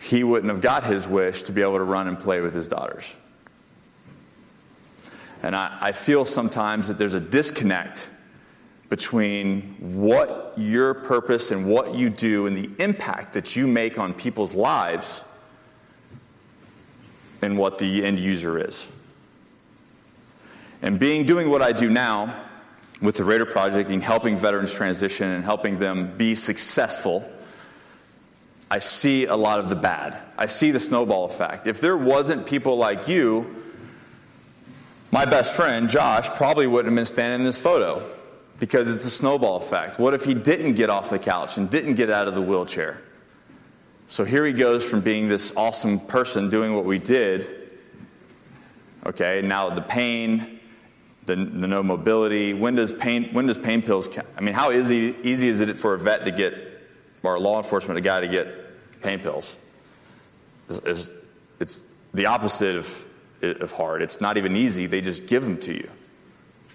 he 0.00 0.22
wouldn't 0.22 0.52
have 0.52 0.60
got 0.60 0.84
his 0.84 1.08
wish 1.08 1.42
to 1.44 1.52
be 1.52 1.62
able 1.62 1.78
to 1.78 1.84
run 1.84 2.06
and 2.06 2.18
play 2.18 2.40
with 2.40 2.54
his 2.54 2.68
daughters. 2.68 3.16
And 5.42 5.56
I, 5.56 5.76
I 5.80 5.92
feel 5.92 6.24
sometimes 6.24 6.88
that 6.88 6.98
there's 6.98 7.14
a 7.14 7.20
disconnect 7.20 8.10
between 8.94 9.74
what 9.80 10.54
your 10.56 10.94
purpose 10.94 11.50
and 11.50 11.66
what 11.66 11.96
you 11.96 12.08
do 12.08 12.46
and 12.46 12.56
the 12.56 12.70
impact 12.80 13.32
that 13.32 13.56
you 13.56 13.66
make 13.66 13.98
on 13.98 14.14
people's 14.14 14.54
lives 14.54 15.24
and 17.42 17.58
what 17.58 17.76
the 17.78 18.04
end 18.04 18.20
user 18.20 18.56
is. 18.56 18.88
And 20.80 20.96
being 20.96 21.26
doing 21.26 21.50
what 21.50 21.60
I 21.60 21.72
do 21.72 21.90
now 21.90 22.40
with 23.02 23.16
the 23.16 23.24
Raider 23.24 23.44
Project 23.44 23.90
and 23.90 24.00
helping 24.00 24.36
veterans 24.36 24.72
transition 24.72 25.28
and 25.28 25.42
helping 25.42 25.80
them 25.80 26.16
be 26.16 26.36
successful, 26.36 27.28
I 28.70 28.78
see 28.78 29.26
a 29.26 29.34
lot 29.34 29.58
of 29.58 29.68
the 29.68 29.74
bad. 29.74 30.16
I 30.38 30.46
see 30.46 30.70
the 30.70 30.78
snowball 30.78 31.24
effect. 31.24 31.66
If 31.66 31.80
there 31.80 31.96
wasn't 31.96 32.46
people 32.46 32.76
like 32.76 33.08
you, 33.08 33.56
my 35.10 35.24
best 35.24 35.56
friend, 35.56 35.90
Josh, 35.90 36.28
probably 36.28 36.68
wouldn't 36.68 36.92
have 36.92 36.96
been 36.96 37.06
standing 37.06 37.40
in 37.40 37.44
this 37.44 37.58
photo 37.58 38.13
because 38.64 38.90
it's 38.90 39.04
a 39.04 39.10
snowball 39.10 39.58
effect. 39.58 39.98
What 39.98 40.14
if 40.14 40.24
he 40.24 40.32
didn't 40.32 40.72
get 40.72 40.88
off 40.88 41.10
the 41.10 41.18
couch 41.18 41.58
and 41.58 41.68
didn't 41.68 41.96
get 41.96 42.10
out 42.10 42.28
of 42.28 42.34
the 42.34 42.40
wheelchair? 42.40 42.98
So 44.06 44.24
here 44.24 44.46
he 44.46 44.54
goes 44.54 44.88
from 44.88 45.02
being 45.02 45.28
this 45.28 45.52
awesome 45.54 46.00
person 46.00 46.48
doing 46.48 46.74
what 46.74 46.86
we 46.86 46.98
did. 46.98 47.68
Okay, 49.04 49.42
now 49.42 49.68
the 49.68 49.82
pain, 49.82 50.60
the, 51.26 51.36
the 51.36 51.68
no 51.68 51.82
mobility. 51.82 52.54
When 52.54 52.74
does 52.74 52.90
pain? 52.90 53.34
When 53.34 53.44
does 53.44 53.58
pain 53.58 53.82
pills? 53.82 54.08
I 54.34 54.40
mean, 54.40 54.54
how 54.54 54.72
easy 54.72 55.14
easy 55.22 55.48
is 55.48 55.60
it 55.60 55.76
for 55.76 55.92
a 55.92 55.98
vet 55.98 56.24
to 56.24 56.30
get, 56.30 56.54
or 57.22 57.34
a 57.34 57.40
law 57.40 57.58
enforcement, 57.58 57.98
a 57.98 58.00
guy 58.00 58.20
to 58.20 58.28
get 58.28 58.48
pain 59.02 59.18
pills? 59.18 59.58
It's, 60.70 60.78
it's, 60.78 61.12
it's 61.60 61.84
the 62.14 62.24
opposite 62.24 62.76
of, 62.76 63.04
of 63.42 63.72
hard. 63.72 64.00
It's 64.00 64.22
not 64.22 64.38
even 64.38 64.56
easy. 64.56 64.86
They 64.86 65.02
just 65.02 65.26
give 65.26 65.42
them 65.42 65.58
to 65.58 65.74
you. 65.74 65.90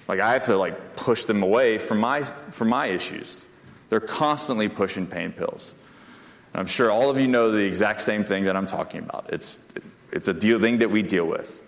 Like 0.10 0.22
I 0.22 0.34
have 0.34 0.46
to 0.46 0.58
like 0.58 0.96
push 0.96 1.26
them 1.26 1.44
away 1.44 1.78
from 1.78 2.00
my 2.00 2.24
from 2.24 2.70
my 2.70 2.88
issues. 2.88 3.46
They're 3.90 4.00
constantly 4.00 4.68
pushing 4.68 5.06
pain 5.06 5.32
pills. 5.32 5.76
And 6.52 6.62
I'm 6.62 6.66
sure 6.66 6.90
all 6.90 7.12
of 7.12 7.20
you 7.20 7.28
know 7.28 7.52
the 7.52 7.64
exact 7.64 8.02
same 8.02 8.24
thing 8.24 8.46
that 8.46 8.56
I'm 8.56 8.66
talking 8.66 9.02
about. 9.02 9.30
It's 9.30 9.60
it's 10.12 10.28
a 10.28 10.34
deal 10.34 10.60
thing 10.60 10.80
that 10.80 10.90
we 10.90 11.04
deal 11.04 11.26
with. 11.26 11.62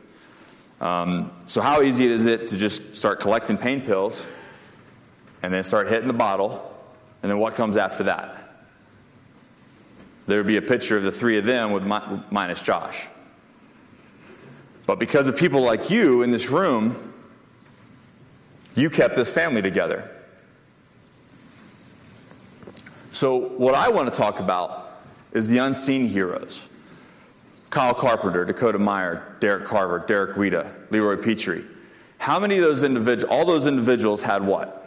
Um, 0.81 1.31
so 1.45 1.61
how 1.61 1.83
easy 1.83 2.07
is 2.07 2.25
it 2.25 2.47
to 2.47 2.57
just 2.57 2.95
start 2.95 3.19
collecting 3.19 3.59
pain 3.59 3.81
pills 3.81 4.25
and 5.43 5.53
then 5.53 5.63
start 5.63 5.87
hitting 5.87 6.07
the 6.07 6.13
bottle, 6.13 6.67
and 7.21 7.29
then 7.31 7.37
what 7.37 7.53
comes 7.53 7.77
after 7.77 8.05
that? 8.05 8.37
There 10.25 10.39
would 10.39 10.47
be 10.47 10.57
a 10.57 10.63
picture 10.63 10.97
of 10.97 11.03
the 11.03 11.11
three 11.11 11.37
of 11.37 11.45
them 11.45 11.73
with 11.73 11.83
mi- 11.83 12.23
minus 12.31 12.63
Josh. 12.63 13.07
But 14.87 14.97
because 14.97 15.27
of 15.27 15.37
people 15.37 15.61
like 15.61 15.91
you 15.91 16.23
in 16.23 16.31
this 16.31 16.49
room, 16.49 17.10
you 18.75 18.89
kept 18.89 19.15
this 19.15 19.29
family 19.29 19.61
together. 19.61 20.09
So, 23.11 23.35
what 23.35 23.75
I 23.75 23.89
want 23.89 24.11
to 24.11 24.17
talk 24.17 24.39
about 24.39 25.01
is 25.33 25.47
the 25.47 25.57
unseen 25.59 26.07
heroes 26.07 26.67
Kyle 27.69 27.93
Carpenter, 27.93 28.45
Dakota 28.45 28.79
Meyer, 28.79 29.35
Derek 29.39 29.65
Carver, 29.65 29.99
Derek 29.99 30.35
Weida, 30.35 30.71
Leroy 30.91 31.15
Petry. 31.17 31.65
How 32.17 32.39
many 32.39 32.57
of 32.57 32.61
those 32.61 32.83
individuals, 32.83 33.31
all 33.31 33.45
those 33.45 33.65
individuals 33.65 34.21
had 34.21 34.45
what? 34.45 34.77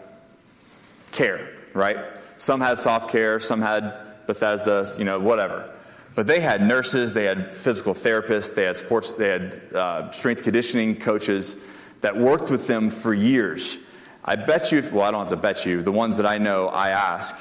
Care, 1.12 1.51
right? 1.73 1.97
Some 2.38 2.61
had 2.61 2.79
soft 2.79 3.11
care, 3.11 3.38
some 3.40 3.61
had 3.61 4.27
Bethesda, 4.27 4.87
you 4.99 5.05
know, 5.05 5.18
whatever. 5.18 5.70
But 6.14 6.27
they 6.27 6.40
had 6.40 6.62
nurses, 6.62 7.12
they 7.12 7.25
had 7.25 7.53
physical 7.53 7.92
therapists, 7.92 8.55
they 8.55 8.64
had 8.64 8.77
sports, 8.77 9.12
they 9.12 9.29
had 9.29 9.61
uh, 9.75 10.11
strength 10.12 10.44
conditioning 10.44 10.97
coaches 10.97 11.57
that 12.05 12.19
worked 12.19 12.51
with 12.51 12.67
them 12.67 12.90
for 12.90 13.14
years. 13.14 13.79
I 14.23 14.37
bet 14.37 14.73
you, 14.73 14.83
well, 14.93 15.07
I 15.07 15.11
don't 15.11 15.21
have 15.21 15.31
to 15.31 15.37
bet 15.37 15.64
you, 15.64 15.81
the 15.81 15.90
ones 15.90 16.19
that 16.19 16.27
I 16.27 16.37
know, 16.37 16.69
I 16.69 16.90
ask, 16.90 17.35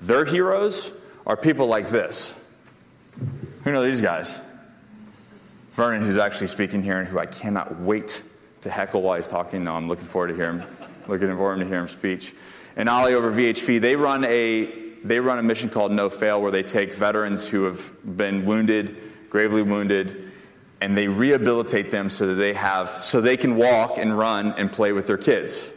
their 0.00 0.24
heroes 0.24 0.92
are 1.26 1.36
people 1.36 1.66
like 1.66 1.88
this. 1.88 2.36
Who 3.64 3.72
know 3.72 3.82
these 3.82 4.00
guys? 4.00 4.40
Vernon, 5.72 6.02
who's 6.02 6.16
actually 6.16 6.46
speaking 6.46 6.80
here 6.80 7.00
and 7.00 7.08
who 7.08 7.18
I 7.18 7.26
cannot 7.26 7.80
wait 7.80 8.22
to 8.60 8.70
heckle 8.70 9.02
while 9.02 9.16
he's 9.16 9.26
talking. 9.26 9.64
No, 9.64 9.74
I'm 9.74 9.88
looking 9.88 10.06
forward 10.06 10.28
to 10.28 10.36
hear 10.36 10.52
him, 10.52 10.62
looking 11.08 11.36
forward 11.36 11.58
to 11.58 11.64
hear 11.64 11.80
him 11.80 11.88
speech. 11.88 12.36
And 12.76 12.88
Ollie 12.88 13.14
over 13.14 13.32
VHV, 13.32 13.80
they 13.80 13.96
run 13.96 14.24
a 14.24 14.82
they 15.02 15.18
run 15.18 15.40
a 15.40 15.42
mission 15.42 15.70
called 15.70 15.90
No 15.90 16.08
Fail, 16.08 16.40
where 16.40 16.52
they 16.52 16.62
take 16.62 16.94
veterans 16.94 17.48
who 17.48 17.64
have 17.64 17.92
been 18.04 18.46
wounded, 18.46 18.96
gravely 19.28 19.62
wounded, 19.62 20.23
and 20.84 20.98
they 20.98 21.08
rehabilitate 21.08 21.88
them 21.88 22.10
so 22.10 22.26
that 22.26 22.34
they 22.34 22.52
have 22.52 22.90
so 22.90 23.22
they 23.22 23.38
can 23.38 23.56
walk 23.56 23.96
and 23.96 24.16
run 24.16 24.52
and 24.58 24.70
play 24.70 24.92
with 24.92 25.06
their 25.06 25.16
kids. 25.16 25.70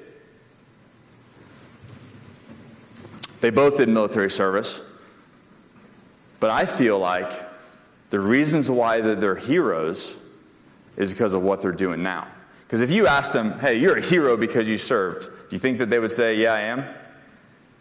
They 3.39 3.49
both 3.49 3.77
did 3.77 3.87
military 3.87 4.29
service. 4.29 4.81
But 6.41 6.49
I 6.49 6.65
feel 6.65 6.99
like 6.99 7.31
the 8.09 8.19
reasons 8.19 8.69
why 8.69 8.99
they're 8.99 9.35
heroes 9.35 10.17
is 10.97 11.13
because 11.13 11.33
of 11.33 11.41
what 11.41 11.61
they're 11.61 11.71
doing 11.71 12.03
now. 12.03 12.27
Because 12.65 12.81
if 12.81 12.91
you 12.91 13.07
ask 13.07 13.31
them, 13.31 13.57
hey, 13.59 13.77
you're 13.77 13.97
a 13.97 14.01
hero 14.01 14.35
because 14.35 14.67
you 14.67 14.77
served, 14.77 15.23
do 15.23 15.55
you 15.55 15.59
think 15.59 15.77
that 15.77 15.89
they 15.89 15.99
would 15.99 16.11
say, 16.11 16.35
yeah, 16.35 16.53
I 16.53 16.59
am? 16.61 16.83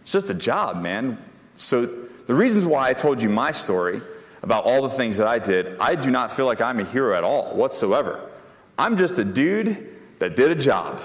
It's 0.03 0.13
just 0.13 0.31
a 0.31 0.35
job, 0.35 0.81
man. 0.81 1.19
So 1.57 1.87
the 2.27 2.35
reasons 2.35 2.67
why 2.67 2.89
I 2.89 2.93
told 2.93 3.21
you 3.21 3.29
my 3.29 3.51
story 3.51 4.01
about 4.47 4.63
all 4.63 4.81
the 4.81 4.89
things 4.89 5.17
that 5.17 5.27
I 5.27 5.41
did, 5.41 5.77
I 5.81 5.97
do 5.97 6.09
not 6.09 6.31
feel 6.31 6.47
like 6.47 6.61
I'm 6.61 6.79
a 6.79 6.85
hero 6.85 7.17
at 7.17 7.25
all 7.25 7.57
whatsoever. 7.57 8.31
I'm 8.79 8.97
just 8.97 9.19
a 9.19 9.25
dude 9.25 9.93
that 10.21 10.37
did 10.37 10.53
a 10.53 10.55
job. 10.55 11.03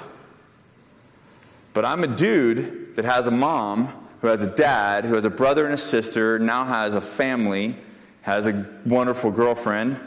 But 1.73 1.83
I'm 1.83 2.03
a 2.03 2.07
dude 2.07 2.95
that 2.97 3.05
has 3.05 3.25
a 3.25 3.31
mom, 3.31 3.87
who 4.21 4.27
has 4.27 4.43
a 4.43 4.47
dad, 4.47 5.05
who 5.05 5.15
has 5.15 5.25
a 5.25 5.31
brother 5.31 5.65
and 5.65 5.73
a 5.73 5.77
sister, 5.77 6.37
now 6.37 6.65
has 6.65 6.93
a 6.93 7.01
family, 7.01 7.75
has 8.21 8.45
a 8.45 8.63
wonderful 8.85 9.31
girlfriend, 9.31 9.99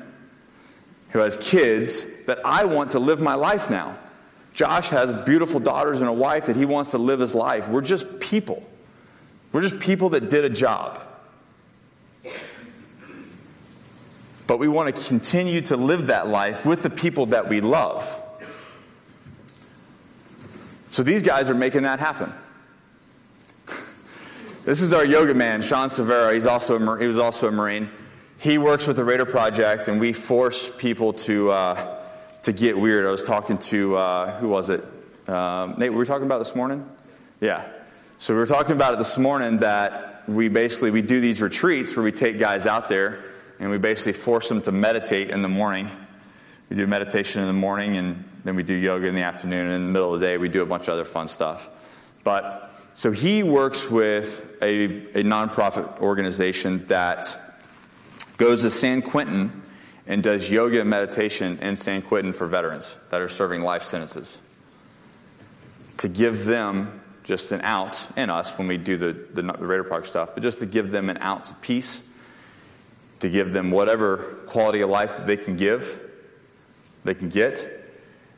who 1.08 1.18
has 1.18 1.36
kids, 1.36 2.06
that 2.26 2.38
I 2.44 2.66
want 2.66 2.90
to 2.90 3.00
live 3.00 3.20
my 3.20 3.34
life 3.34 3.68
now. 3.68 3.98
Josh 4.52 4.90
has 4.90 5.12
beautiful 5.24 5.58
daughters 5.58 6.02
and 6.02 6.08
a 6.08 6.12
wife 6.12 6.46
that 6.46 6.54
he 6.54 6.66
wants 6.66 6.92
to 6.92 6.98
live 6.98 7.18
his 7.18 7.34
life. 7.34 7.68
We're 7.68 7.80
just 7.80 8.20
people. 8.20 8.62
We're 9.50 9.62
just 9.62 9.80
people 9.80 10.10
that 10.10 10.30
did 10.30 10.44
a 10.44 10.50
job. 10.50 11.00
But 14.46 14.58
we 14.58 14.68
want 14.68 14.94
to 14.94 15.04
continue 15.04 15.60
to 15.62 15.76
live 15.76 16.08
that 16.08 16.28
life 16.28 16.66
with 16.66 16.82
the 16.82 16.90
people 16.90 17.26
that 17.26 17.48
we 17.48 17.60
love. 17.60 18.20
So 20.90 21.02
these 21.02 21.22
guys 21.22 21.50
are 21.50 21.54
making 21.54 21.82
that 21.82 22.00
happen. 22.00 22.32
This 24.64 24.80
is 24.80 24.94
our 24.94 25.04
yoga 25.04 25.34
man, 25.34 25.60
Sean 25.60 25.90
Severo. 25.90 26.32
He's 26.32 26.46
also 26.46 26.78
a, 26.78 26.98
he 26.98 27.06
was 27.06 27.18
also 27.18 27.48
a 27.48 27.50
Marine. 27.50 27.90
He 28.38 28.56
works 28.56 28.86
with 28.86 28.96
the 28.96 29.04
Raider 29.04 29.26
Project, 29.26 29.88
and 29.88 30.00
we 30.00 30.14
force 30.14 30.70
people 30.70 31.12
to, 31.12 31.50
uh, 31.50 32.00
to 32.42 32.52
get 32.54 32.78
weird. 32.78 33.04
I 33.04 33.10
was 33.10 33.22
talking 33.22 33.58
to, 33.58 33.96
uh, 33.96 34.38
who 34.38 34.48
was 34.48 34.70
it? 34.70 34.82
Um, 35.28 35.74
Nate, 35.76 35.92
were 35.92 35.98
we 35.98 36.06
talking 36.06 36.24
about 36.24 36.38
this 36.38 36.54
morning? 36.54 36.88
Yeah. 37.42 37.66
So 38.16 38.32
we 38.32 38.40
were 38.40 38.46
talking 38.46 38.72
about 38.72 38.94
it 38.94 38.96
this 38.96 39.18
morning 39.18 39.58
that 39.58 40.26
we 40.26 40.48
basically, 40.48 40.90
we 40.90 41.02
do 41.02 41.20
these 41.20 41.42
retreats 41.42 41.94
where 41.94 42.02
we 42.02 42.12
take 42.12 42.38
guys 42.38 42.64
out 42.64 42.88
there 42.88 43.22
and 43.64 43.70
we 43.70 43.78
basically 43.78 44.12
force 44.12 44.50
them 44.50 44.60
to 44.60 44.72
meditate 44.72 45.30
in 45.30 45.40
the 45.40 45.48
morning. 45.48 45.90
We 46.68 46.76
do 46.76 46.86
meditation 46.86 47.40
in 47.40 47.46
the 47.46 47.54
morning, 47.54 47.96
and 47.96 48.22
then 48.44 48.56
we 48.56 48.62
do 48.62 48.74
yoga 48.74 49.06
in 49.06 49.14
the 49.14 49.22
afternoon. 49.22 49.68
And 49.68 49.74
in 49.76 49.86
the 49.86 49.92
middle 49.92 50.12
of 50.12 50.20
the 50.20 50.26
day, 50.26 50.36
we 50.36 50.50
do 50.50 50.60
a 50.60 50.66
bunch 50.66 50.82
of 50.82 50.90
other 50.90 51.04
fun 51.06 51.28
stuff. 51.28 51.70
But 52.24 52.70
so 52.92 53.10
he 53.10 53.42
works 53.42 53.90
with 53.90 54.46
a, 54.60 54.84
a 54.84 55.22
nonprofit 55.24 55.98
organization 56.00 56.84
that 56.88 57.56
goes 58.36 58.60
to 58.62 58.70
San 58.70 59.00
Quentin 59.00 59.62
and 60.06 60.22
does 60.22 60.50
yoga 60.50 60.82
and 60.82 60.90
meditation 60.90 61.58
in 61.60 61.76
San 61.76 62.02
Quentin 62.02 62.34
for 62.34 62.46
veterans 62.46 62.98
that 63.08 63.22
are 63.22 63.30
serving 63.30 63.62
life 63.62 63.82
sentences. 63.82 64.42
To 65.98 66.08
give 66.10 66.44
them 66.44 67.00
just 67.22 67.50
an 67.50 67.62
ounce, 67.62 68.12
and 68.14 68.30
us 68.30 68.58
when 68.58 68.68
we 68.68 68.76
do 68.76 68.98
the, 68.98 69.14
the, 69.32 69.40
the 69.40 69.66
Raider 69.66 69.84
Park 69.84 70.04
stuff, 70.04 70.34
but 70.34 70.42
just 70.42 70.58
to 70.58 70.66
give 70.66 70.90
them 70.90 71.08
an 71.08 71.16
ounce 71.22 71.50
of 71.50 71.62
peace 71.62 72.02
to 73.24 73.30
give 73.30 73.54
them 73.54 73.70
whatever 73.70 74.18
quality 74.44 74.82
of 74.82 74.90
life 74.90 75.16
that 75.16 75.26
they 75.26 75.38
can 75.38 75.56
give, 75.56 75.98
they 77.04 77.14
can 77.14 77.30
get. 77.30 77.70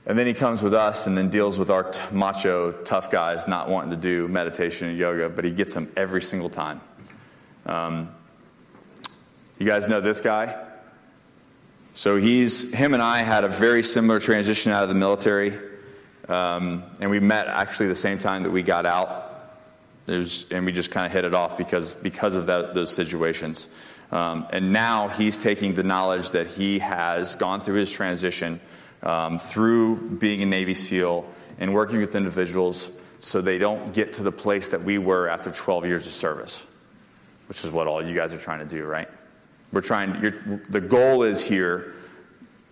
And 0.06 0.16
then 0.16 0.28
he 0.28 0.32
comes 0.32 0.62
with 0.62 0.74
us 0.74 1.08
and 1.08 1.18
then 1.18 1.28
deals 1.28 1.58
with 1.58 1.70
our 1.70 1.90
t- 1.90 2.00
macho, 2.12 2.70
tough 2.84 3.10
guys 3.10 3.48
not 3.48 3.68
wanting 3.68 3.90
to 3.90 3.96
do 3.96 4.28
meditation 4.28 4.86
and 4.86 4.96
yoga, 4.96 5.28
but 5.28 5.44
he 5.44 5.50
gets 5.50 5.74
them 5.74 5.90
every 5.96 6.22
single 6.22 6.48
time. 6.48 6.80
Um, 7.66 8.14
you 9.58 9.66
guys 9.66 9.88
know 9.88 10.00
this 10.00 10.20
guy? 10.20 10.56
So 11.94 12.16
he's 12.16 12.72
him 12.72 12.94
and 12.94 13.02
I 13.02 13.18
had 13.18 13.42
a 13.42 13.48
very 13.48 13.82
similar 13.82 14.20
transition 14.20 14.70
out 14.70 14.84
of 14.84 14.88
the 14.88 14.94
military, 14.94 15.58
um, 16.28 16.84
and 17.00 17.10
we 17.10 17.18
met 17.18 17.48
actually 17.48 17.88
the 17.88 17.96
same 17.96 18.18
time 18.18 18.44
that 18.44 18.50
we 18.50 18.62
got 18.62 18.86
out. 18.86 19.24
Was, 20.06 20.46
and 20.52 20.64
we 20.64 20.70
just 20.70 20.92
kind 20.92 21.04
of 21.04 21.10
hit 21.10 21.24
it 21.24 21.34
off 21.34 21.58
because, 21.58 21.92
because 21.96 22.36
of 22.36 22.46
that, 22.46 22.74
those 22.74 22.94
situations. 22.94 23.66
Um, 24.12 24.46
and 24.50 24.72
now 24.72 25.08
he's 25.08 25.36
taking 25.36 25.74
the 25.74 25.82
knowledge 25.82 26.30
that 26.30 26.46
he 26.46 26.78
has 26.78 27.34
gone 27.34 27.60
through 27.60 27.76
his 27.76 27.92
transition 27.92 28.60
um, 29.02 29.38
through 29.38 29.96
being 29.96 30.42
a 30.42 30.46
Navy 30.46 30.74
SEAL 30.74 31.26
and 31.58 31.74
working 31.74 31.98
with 31.98 32.14
individuals 32.14 32.90
so 33.18 33.40
they 33.40 33.58
don't 33.58 33.92
get 33.92 34.14
to 34.14 34.22
the 34.22 34.32
place 34.32 34.68
that 34.68 34.82
we 34.82 34.98
were 34.98 35.28
after 35.28 35.50
12 35.50 35.86
years 35.86 36.06
of 36.06 36.12
service, 36.12 36.66
which 37.48 37.64
is 37.64 37.70
what 37.70 37.86
all 37.86 38.04
you 38.04 38.14
guys 38.14 38.32
are 38.32 38.38
trying 38.38 38.60
to 38.60 38.66
do, 38.66 38.84
right? 38.84 39.08
We're 39.72 39.80
trying, 39.80 40.60
the 40.68 40.80
goal 40.80 41.22
is 41.22 41.42
here, 41.42 41.94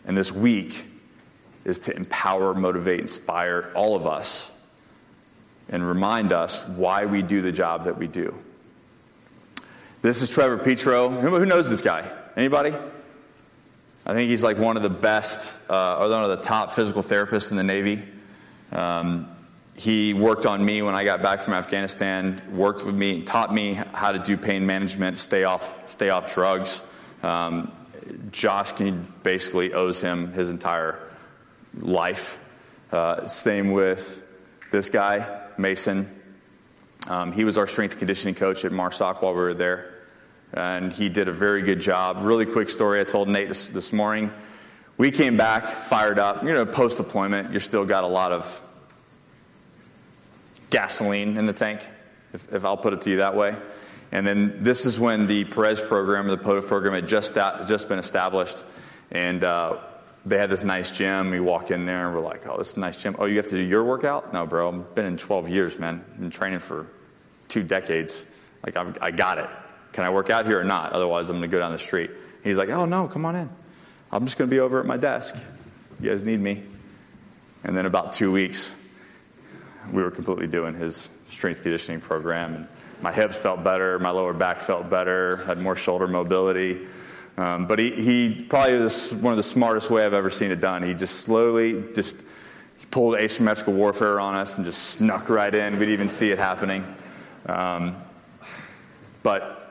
and 0.07 0.17
this 0.17 0.33
week 0.33 0.87
is 1.65 1.81
to 1.81 1.97
empower, 1.97 2.55
motivate, 2.55 3.01
inspire 3.01 3.73
all 3.75 3.97
of 3.97 4.07
us 4.07 4.53
and 5.69 5.87
remind 5.87 6.33
us 6.33 6.67
why 6.69 7.07
we 7.07 7.23
do 7.23 7.41
the 7.41 7.53
job 7.53 7.85
that 7.85 7.99
we 7.99 8.07
do. 8.07 8.35
This 10.05 10.21
is 10.21 10.29
Trevor 10.29 10.59
Petro. 10.59 11.09
Who 11.09 11.47
knows 11.47 11.71
this 11.71 11.81
guy? 11.81 12.07
Anybody? 12.37 12.75
I 14.05 14.13
think 14.13 14.29
he's 14.29 14.45
like 14.45 14.59
one 14.59 14.77
of 14.77 14.83
the 14.83 14.91
best, 14.91 15.57
uh, 15.71 15.97
or 15.97 16.11
one 16.11 16.23
of 16.23 16.29
the 16.29 16.43
top 16.43 16.75
physical 16.75 17.03
therapists 17.03 17.51
in 17.53 17.57
the 17.57 17.63
Navy. 17.63 18.03
Um, 18.71 19.35
he 19.75 20.13
worked 20.13 20.45
on 20.45 20.63
me 20.63 20.83
when 20.83 20.95
I 20.95 21.05
got 21.05 21.23
back 21.23 21.41
from 21.41 21.55
Afghanistan, 21.55 22.43
worked 22.53 22.85
with 22.85 22.95
me, 22.95 23.23
taught 23.23 23.55
me 23.55 23.81
how 23.95 24.13
to 24.13 24.19
do 24.19 24.37
pain 24.37 24.67
management, 24.67 25.17
stay 25.17 25.45
off, 25.45 25.89
stay 25.91 26.11
off 26.11 26.35
drugs. 26.35 26.83
Um, 27.23 27.73
Josh 28.31 28.73
basically 29.23 29.73
owes 29.73 30.03
him 30.03 30.35
his 30.35 30.51
entire 30.51 30.99
life. 31.79 32.45
Uh, 32.93 33.27
same 33.27 33.73
with 33.73 34.23
this 34.71 34.91
guy, 34.91 35.47
Mason. 35.57 36.21
Um, 37.07 37.33
he 37.33 37.47
was 37.47 37.57
our 37.57 37.67
strength 37.67 37.97
conditioning 37.97 38.35
coach 38.35 38.67
at 38.67 38.73
MARSOC 38.73 39.23
while 39.23 39.33
we 39.33 39.41
were 39.41 39.55
there. 39.55 39.94
And 40.55 40.93
he 40.93 41.09
did 41.09 41.29
a 41.29 41.33
very 41.33 41.63
good 41.63 41.81
job. 41.81 42.19
Really 42.21 42.47
quick 42.47 42.71
story 42.71 43.01
I 43.01 43.05
told 43.05 43.29
Nate 43.29 43.49
this, 43.49 43.69
this 43.69 43.93
morning. 43.93 44.33
We 44.97 45.11
came 45.11 45.37
back 45.37 45.67
fired 45.67 46.21
up. 46.21 46.45
You 46.45 46.53
know, 46.53 46.65
post 46.65 46.99
deployment, 46.99 47.51
you're 47.51 47.61
still 47.61 47.85
got 47.85 48.05
a 48.05 48.09
lot 48.09 48.31
of 48.31 48.63
gasoline 50.71 51.37
in 51.37 51.47
the 51.47 51.53
tank, 51.53 51.81
if, 52.33 52.53
if, 52.53 52.65
I'll 52.65 52.77
put 52.77 52.93
it 52.93 53.01
to 53.03 53.11
you 53.11 53.17
that 53.17 53.37
way. 53.37 53.57
And 54.13 54.27
then 54.27 54.63
this 54.63 54.87
is 54.87 54.99
when 54.99 55.27
the 55.27 55.45
Perez 55.45 55.81
program, 55.81 56.29
the 56.29 56.39
POTFF 56.39 56.69
program, 56.69 56.95
had 56.95 57.09
just, 57.09 57.35
just 57.35 57.89
been 57.89 57.99
established. 57.99 58.65
And 59.11 59.43
uh, 59.43 59.79
they 60.25 60.39
had 60.39 60.51
this 60.51 60.63
nice 60.63 60.91
gym. 60.91 61.31
We 61.31 61.41
walk 61.41 61.71
in 61.71 61.87
there 61.87 62.07
and 62.07 62.15
we're 62.15 62.23
like, 62.23 62.47
oh, 62.47 62.59
this 62.59 62.71
is 62.71 62.77
a 62.77 62.81
nice 62.81 63.03
gym. 63.03 63.17
Oh, 63.19 63.27
you 63.27 63.37
have 63.37 63.47
to 63.49 63.57
do 63.57 63.63
your 63.63 63.85
workout? 63.85 64.33
No, 64.33 64.47
bro. 64.47 64.69
I've 64.69 64.95
been 64.95 65.07
in 65.07 65.17
12 65.17 65.49
years, 65.49 65.79
man. 65.79 66.05
I've 66.13 66.21
been 66.21 66.31
training 66.31 66.61
for 66.61 66.87
two 67.49 67.63
decades. 67.63 68.25
Like, 68.65 68.77
I've, 68.77 68.97
I 69.03 69.11
got 69.11 69.39
it. 69.39 69.51
Can 69.95 70.03
I 70.03 70.11
work 70.11 70.29
out 70.29 70.45
here 70.45 70.61
or 70.61 70.65
not? 70.65 70.93
Otherwise, 70.93 71.31
I'm 71.31 71.37
going 71.39 71.49
to 71.49 71.55
go 71.55 71.61
down 71.61 71.73
the 71.73 71.79
street. 71.79 72.11
He's 72.43 72.59
like, 72.59 72.69
oh, 72.69 72.85
no, 72.85 73.07
come 73.07 73.25
on 73.25 73.37
in. 73.37 73.49
I'm 74.11 74.25
just 74.25 74.37
going 74.37 74.51
to 74.51 74.55
be 74.55 74.59
over 74.59 74.81
at 74.81 74.87
my 74.87 74.97
desk. 74.97 75.37
You 76.01 76.11
guys 76.11 76.25
need 76.25 76.41
me. 76.41 76.65
And 77.63 77.77
then 77.77 77.87
about 77.87 78.13
two 78.13 78.33
weeks, 78.33 78.75
we 79.93 80.03
were 80.03 80.11
completely 80.11 80.49
doing 80.49 80.75
his 80.75 81.09
strength 81.29 81.63
conditioning 81.63 82.01
program. 82.01 82.57
And 82.57 82.69
my 83.03 83.13
hips 83.13 83.37
felt 83.39 83.63
better, 83.63 84.01
my 84.01 84.11
lower 84.11 84.35
back 84.35 84.59
felt 84.59 84.91
better, 84.91 85.37
had 85.47 85.61
more 85.61 85.77
shoulder 85.77 86.09
mobility. 86.09 86.87
Um, 87.37 87.69
but 87.69 87.79
he, 87.79 87.93
he 87.93 88.45
probably 88.49 88.73
is 88.73 89.15
one 89.15 89.33
of 89.33 89.37
the 89.37 89.45
smartest 89.45 89.91
way 89.91 90.05
I've 90.05 90.13
ever 90.13 90.29
seen 90.29 90.51
it 90.51 90.61
done. 90.61 90.83
He 90.83 90.95
just 90.95 91.21
slowly 91.21 91.85
just 91.95 92.21
pulled 92.91 93.15
asymmetrical 93.15 93.75
warfare 93.75 94.19
on 94.19 94.35
us 94.35 94.57
and 94.57 94.65
just 94.65 94.83
snuck 94.83 95.29
right 95.29 95.55
in. 95.55 95.75
We 95.75 95.79
didn't 95.81 95.93
even 95.93 96.09
see 96.09 96.33
it 96.33 96.39
happening. 96.39 96.85
Um, 97.47 97.95
but 99.23 99.64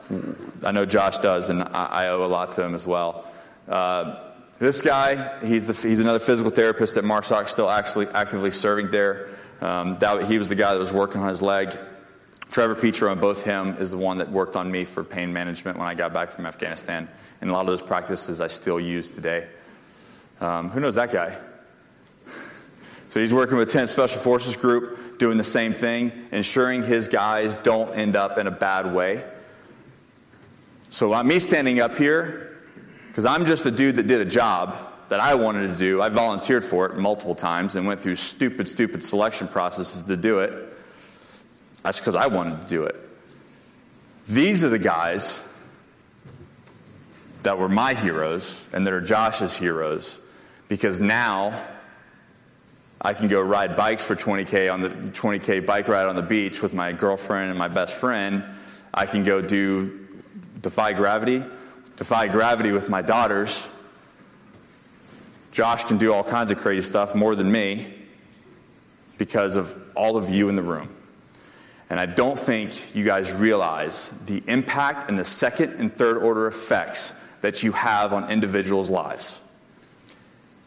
I 0.62 0.72
know 0.72 0.84
Josh 0.84 1.18
does, 1.18 1.50
and 1.50 1.62
I, 1.62 1.86
I, 1.90 2.08
owe 2.08 2.24
a 2.24 2.28
lot 2.28 2.52
to 2.52 2.64
him 2.64 2.74
as 2.74 2.86
well. 2.86 3.26
Uh, 3.68 4.32
this 4.58 4.82
guy, 4.82 5.38
he's, 5.44 5.66
the, 5.66 5.88
he's 5.88 6.00
another 6.00 6.18
physical 6.18 6.50
therapist 6.50 6.94
that 6.94 7.04
MARSOC, 7.04 7.48
still 7.48 7.70
actually 7.70 8.06
actively 8.08 8.50
serving 8.50 8.90
there. 8.90 9.30
Um, 9.60 9.98
that, 9.98 10.24
he 10.24 10.38
was 10.38 10.48
the 10.48 10.54
guy 10.54 10.72
that 10.72 10.78
was 10.78 10.92
working 10.92 11.20
on 11.20 11.28
his 11.28 11.42
leg. 11.42 11.76
Trevor 12.50 12.74
Petro 12.74 13.10
and 13.10 13.20
both 13.20 13.42
him 13.42 13.76
is 13.78 13.90
the 13.90 13.98
one 13.98 14.18
that 14.18 14.30
worked 14.30 14.56
on 14.56 14.70
me 14.70 14.84
for 14.84 15.02
pain 15.02 15.32
management 15.32 15.78
when 15.78 15.88
I 15.88 15.94
got 15.94 16.12
back 16.12 16.30
from 16.30 16.46
Afghanistan. 16.46 17.08
And 17.40 17.50
a 17.50 17.52
lot 17.52 17.62
of 17.62 17.66
those 17.66 17.82
practices 17.82 18.40
I 18.40 18.46
still 18.46 18.78
use 18.78 19.10
today. 19.10 19.48
Um, 20.40 20.70
who 20.70 20.80
knows 20.80 20.94
that 20.94 21.10
guy? 21.10 21.36
so 23.08 23.20
he's 23.20 23.34
working 23.34 23.56
with 23.56 23.70
10 23.70 23.86
Special 23.88 24.20
Forces 24.20 24.54
Group, 24.54 25.18
doing 25.18 25.36
the 25.36 25.44
same 25.44 25.74
thing, 25.74 26.12
ensuring 26.30 26.84
his 26.84 27.08
guys 27.08 27.56
don't 27.56 27.92
end 27.94 28.14
up 28.14 28.38
in 28.38 28.46
a 28.46 28.52
bad 28.52 28.94
way. 28.94 29.24
So 30.94 31.12
uh, 31.12 31.24
me 31.24 31.40
standing 31.40 31.80
up 31.80 31.96
here, 31.96 32.56
because 33.08 33.24
I'm 33.24 33.46
just 33.46 33.66
a 33.66 33.72
dude 33.72 33.96
that 33.96 34.06
did 34.06 34.20
a 34.20 34.24
job 34.24 34.78
that 35.08 35.18
I 35.18 35.34
wanted 35.34 35.66
to 35.66 35.76
do. 35.76 36.00
I 36.00 36.08
volunteered 36.08 36.64
for 36.64 36.86
it 36.86 36.96
multiple 36.96 37.34
times 37.34 37.74
and 37.74 37.84
went 37.84 38.00
through 38.00 38.14
stupid, 38.14 38.68
stupid 38.68 39.02
selection 39.02 39.48
processes 39.48 40.04
to 40.04 40.16
do 40.16 40.38
it. 40.38 40.52
That's 41.82 41.98
because 41.98 42.14
I 42.14 42.28
wanted 42.28 42.62
to 42.62 42.68
do 42.68 42.84
it. 42.84 42.94
These 44.28 44.62
are 44.62 44.68
the 44.68 44.78
guys 44.78 45.42
that 47.42 47.58
were 47.58 47.68
my 47.68 47.94
heroes 47.94 48.68
and 48.72 48.86
that 48.86 48.92
are 48.92 49.00
Josh's 49.00 49.56
heroes 49.56 50.20
because 50.68 51.00
now 51.00 51.60
I 53.00 53.14
can 53.14 53.26
go 53.26 53.40
ride 53.42 53.74
bikes 53.74 54.04
for 54.04 54.14
20k 54.14 54.72
on 54.72 54.80
the 54.80 54.90
20k 54.90 55.66
bike 55.66 55.88
ride 55.88 56.06
on 56.06 56.14
the 56.14 56.22
beach 56.22 56.62
with 56.62 56.72
my 56.72 56.92
girlfriend 56.92 57.50
and 57.50 57.58
my 57.58 57.66
best 57.66 57.96
friend. 57.96 58.44
I 58.96 59.06
can 59.06 59.24
go 59.24 59.42
do 59.42 60.03
defy 60.64 60.94
gravity, 60.94 61.44
defy 61.96 62.26
gravity 62.26 62.72
with 62.72 62.88
my 62.88 63.02
daughters. 63.02 63.68
Josh 65.52 65.84
can 65.84 65.98
do 65.98 66.12
all 66.12 66.24
kinds 66.24 66.50
of 66.50 66.58
crazy 66.58 66.82
stuff 66.82 67.14
more 67.14 67.36
than 67.36 67.52
me 67.52 67.94
because 69.18 69.56
of 69.56 69.78
all 69.94 70.16
of 70.16 70.30
you 70.30 70.48
in 70.48 70.56
the 70.56 70.62
room. 70.62 70.88
And 71.90 72.00
I 72.00 72.06
don't 72.06 72.38
think 72.38 72.96
you 72.96 73.04
guys 73.04 73.30
realize 73.30 74.10
the 74.24 74.42
impact 74.46 75.08
and 75.08 75.18
the 75.18 75.24
second 75.24 75.74
and 75.74 75.94
third 75.94 76.16
order 76.16 76.46
effects 76.46 77.14
that 77.42 77.62
you 77.62 77.72
have 77.72 78.14
on 78.14 78.30
individuals' 78.30 78.88
lives. 78.88 79.40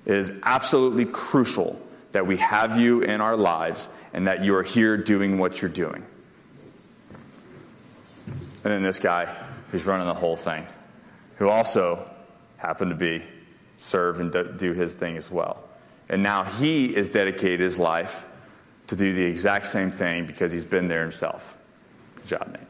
It 0.06 0.16
is 0.16 0.32
absolutely 0.44 1.06
crucial 1.06 1.82
that 2.12 2.28
we 2.28 2.38
have 2.38 2.78
you 2.78 3.02
in 3.02 3.20
our 3.20 3.36
lives 3.36 3.90
and 4.14 4.28
that 4.28 4.44
you 4.44 4.56
are 4.56 4.64
here 4.64 4.96
doing 4.96 5.40
what 5.40 5.60
you're 5.60 5.72
doing. 5.72 6.06
And 8.64 8.74
then 8.74 8.84
this 8.84 9.00
guy 9.00 9.36
who's 9.72 9.86
running 9.86 10.08
the 10.08 10.14
whole 10.14 10.36
thing, 10.36 10.66
who 11.36 11.50
also 11.50 12.10
happened 12.58 12.92
to 12.92 12.96
be 12.96 13.24
serve 13.78 14.20
and 14.20 14.58
do 14.58 14.74
his 14.74 14.96
thing 14.96 15.18
as 15.18 15.30
well. 15.30 15.64
And 16.10 16.24
now 16.24 16.44
he 16.44 16.96
is 16.96 17.10
dedicated 17.10 17.60
his 17.60 17.78
life 17.78 18.26
to 18.88 18.96
do 18.96 19.14
the 19.14 19.24
exact 19.24 19.68
same 19.68 19.92
thing 19.92 20.26
because 20.26 20.52
he's 20.52 20.66
been 20.66 20.88
there 20.88 21.02
himself. 21.02 21.58
Good 22.16 22.28
job, 22.28 22.48
Nate. 22.48 22.68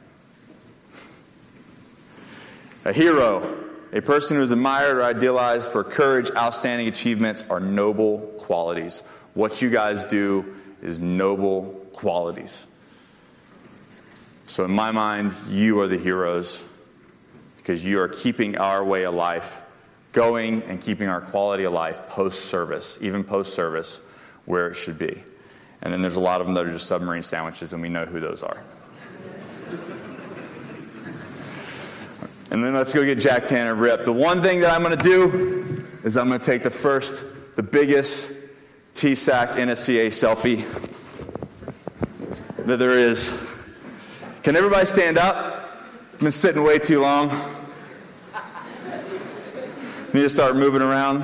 A 2.85 2.93
hero 2.93 3.67
a 3.93 4.01
person 4.01 4.37
who 4.37 4.43
is 4.43 4.51
admired 4.51 4.97
or 4.97 5.03
idealized 5.03 5.71
for 5.71 5.83
courage, 5.83 6.29
outstanding 6.35 6.87
achievements 6.87 7.43
are 7.49 7.59
noble 7.59 8.19
qualities. 8.37 9.01
What 9.33 9.61
you 9.61 9.69
guys 9.69 10.03
do 10.03 10.55
is 10.81 10.99
noble 10.99 11.87
qualities. 11.93 12.67
So, 14.45 14.65
in 14.65 14.71
my 14.71 14.91
mind, 14.91 15.33
you 15.49 15.79
are 15.79 15.87
the 15.87 15.97
heroes 15.97 16.63
because 17.67 17.85
you 17.85 17.99
are 17.99 18.07
keeping 18.07 18.57
our 18.57 18.81
way 18.81 19.03
of 19.03 19.13
life 19.13 19.61
going 20.13 20.63
and 20.63 20.79
keeping 20.79 21.09
our 21.09 21.19
quality 21.19 21.65
of 21.65 21.73
life 21.73 22.07
post 22.07 22.45
service, 22.45 22.97
even 23.01 23.25
post 23.25 23.53
service, 23.53 23.99
where 24.45 24.69
it 24.69 24.75
should 24.75 24.97
be. 24.97 25.21
And 25.81 25.91
then 25.91 26.01
there's 26.01 26.15
a 26.15 26.21
lot 26.21 26.39
of 26.39 26.47
them 26.47 26.55
that 26.55 26.65
are 26.65 26.71
just 26.71 26.87
submarine 26.87 27.23
sandwiches, 27.23 27.73
and 27.73 27.81
we 27.81 27.89
know 27.89 28.05
who 28.05 28.21
those 28.21 28.41
are. 28.41 28.63
And 32.51 32.63
then 32.63 32.73
let's 32.73 32.93
go 32.93 33.03
get 33.03 33.19
Jack 33.19 33.47
Tanner 33.47 33.75
ripped. 33.75 34.05
The 34.05 34.13
one 34.13 34.41
thing 34.41 34.61
that 34.61 34.71
I'm 34.71 34.81
going 34.81 34.97
to 34.97 35.03
do 35.03 35.85
is 36.05 36.15
I'm 36.15 36.29
going 36.29 36.39
to 36.39 36.45
take 36.45 36.63
the 36.63 36.71
first, 36.71 37.25
the 37.57 37.63
biggest 37.63 38.31
TSAC 38.95 39.55
NSCA 39.55 40.07
selfie 40.07 40.63
that 42.65 42.77
there 42.79 42.93
is. 42.93 43.37
Can 44.41 44.55
everybody 44.55 44.85
stand 44.85 45.17
up? 45.17 45.65
I've 46.13 46.19
been 46.21 46.31
sitting 46.31 46.63
way 46.63 46.79
too 46.79 47.01
long. 47.01 47.29
Need 50.13 50.21
to 50.21 50.29
start 50.29 50.55
moving 50.55 50.81
around. 50.81 51.23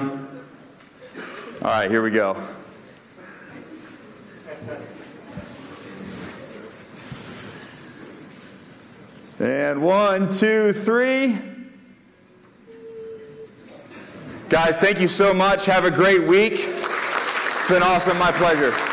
All 1.62 1.70
right, 1.70 1.90
here 1.90 2.04
we 2.04 2.12
go. 2.12 2.36
And 9.40 9.82
one, 9.82 10.30
two, 10.30 10.74
three. 10.74 11.40
Guys, 14.50 14.78
thank 14.78 15.00
you 15.00 15.08
so 15.08 15.34
much. 15.34 15.66
Have 15.66 15.86
a 15.86 15.92
great 15.92 16.28
week. 16.28 16.54
It's 16.54 17.70
been 17.70 17.82
awesome. 17.82 18.20
My 18.20 18.32
pleasure. 18.34 18.93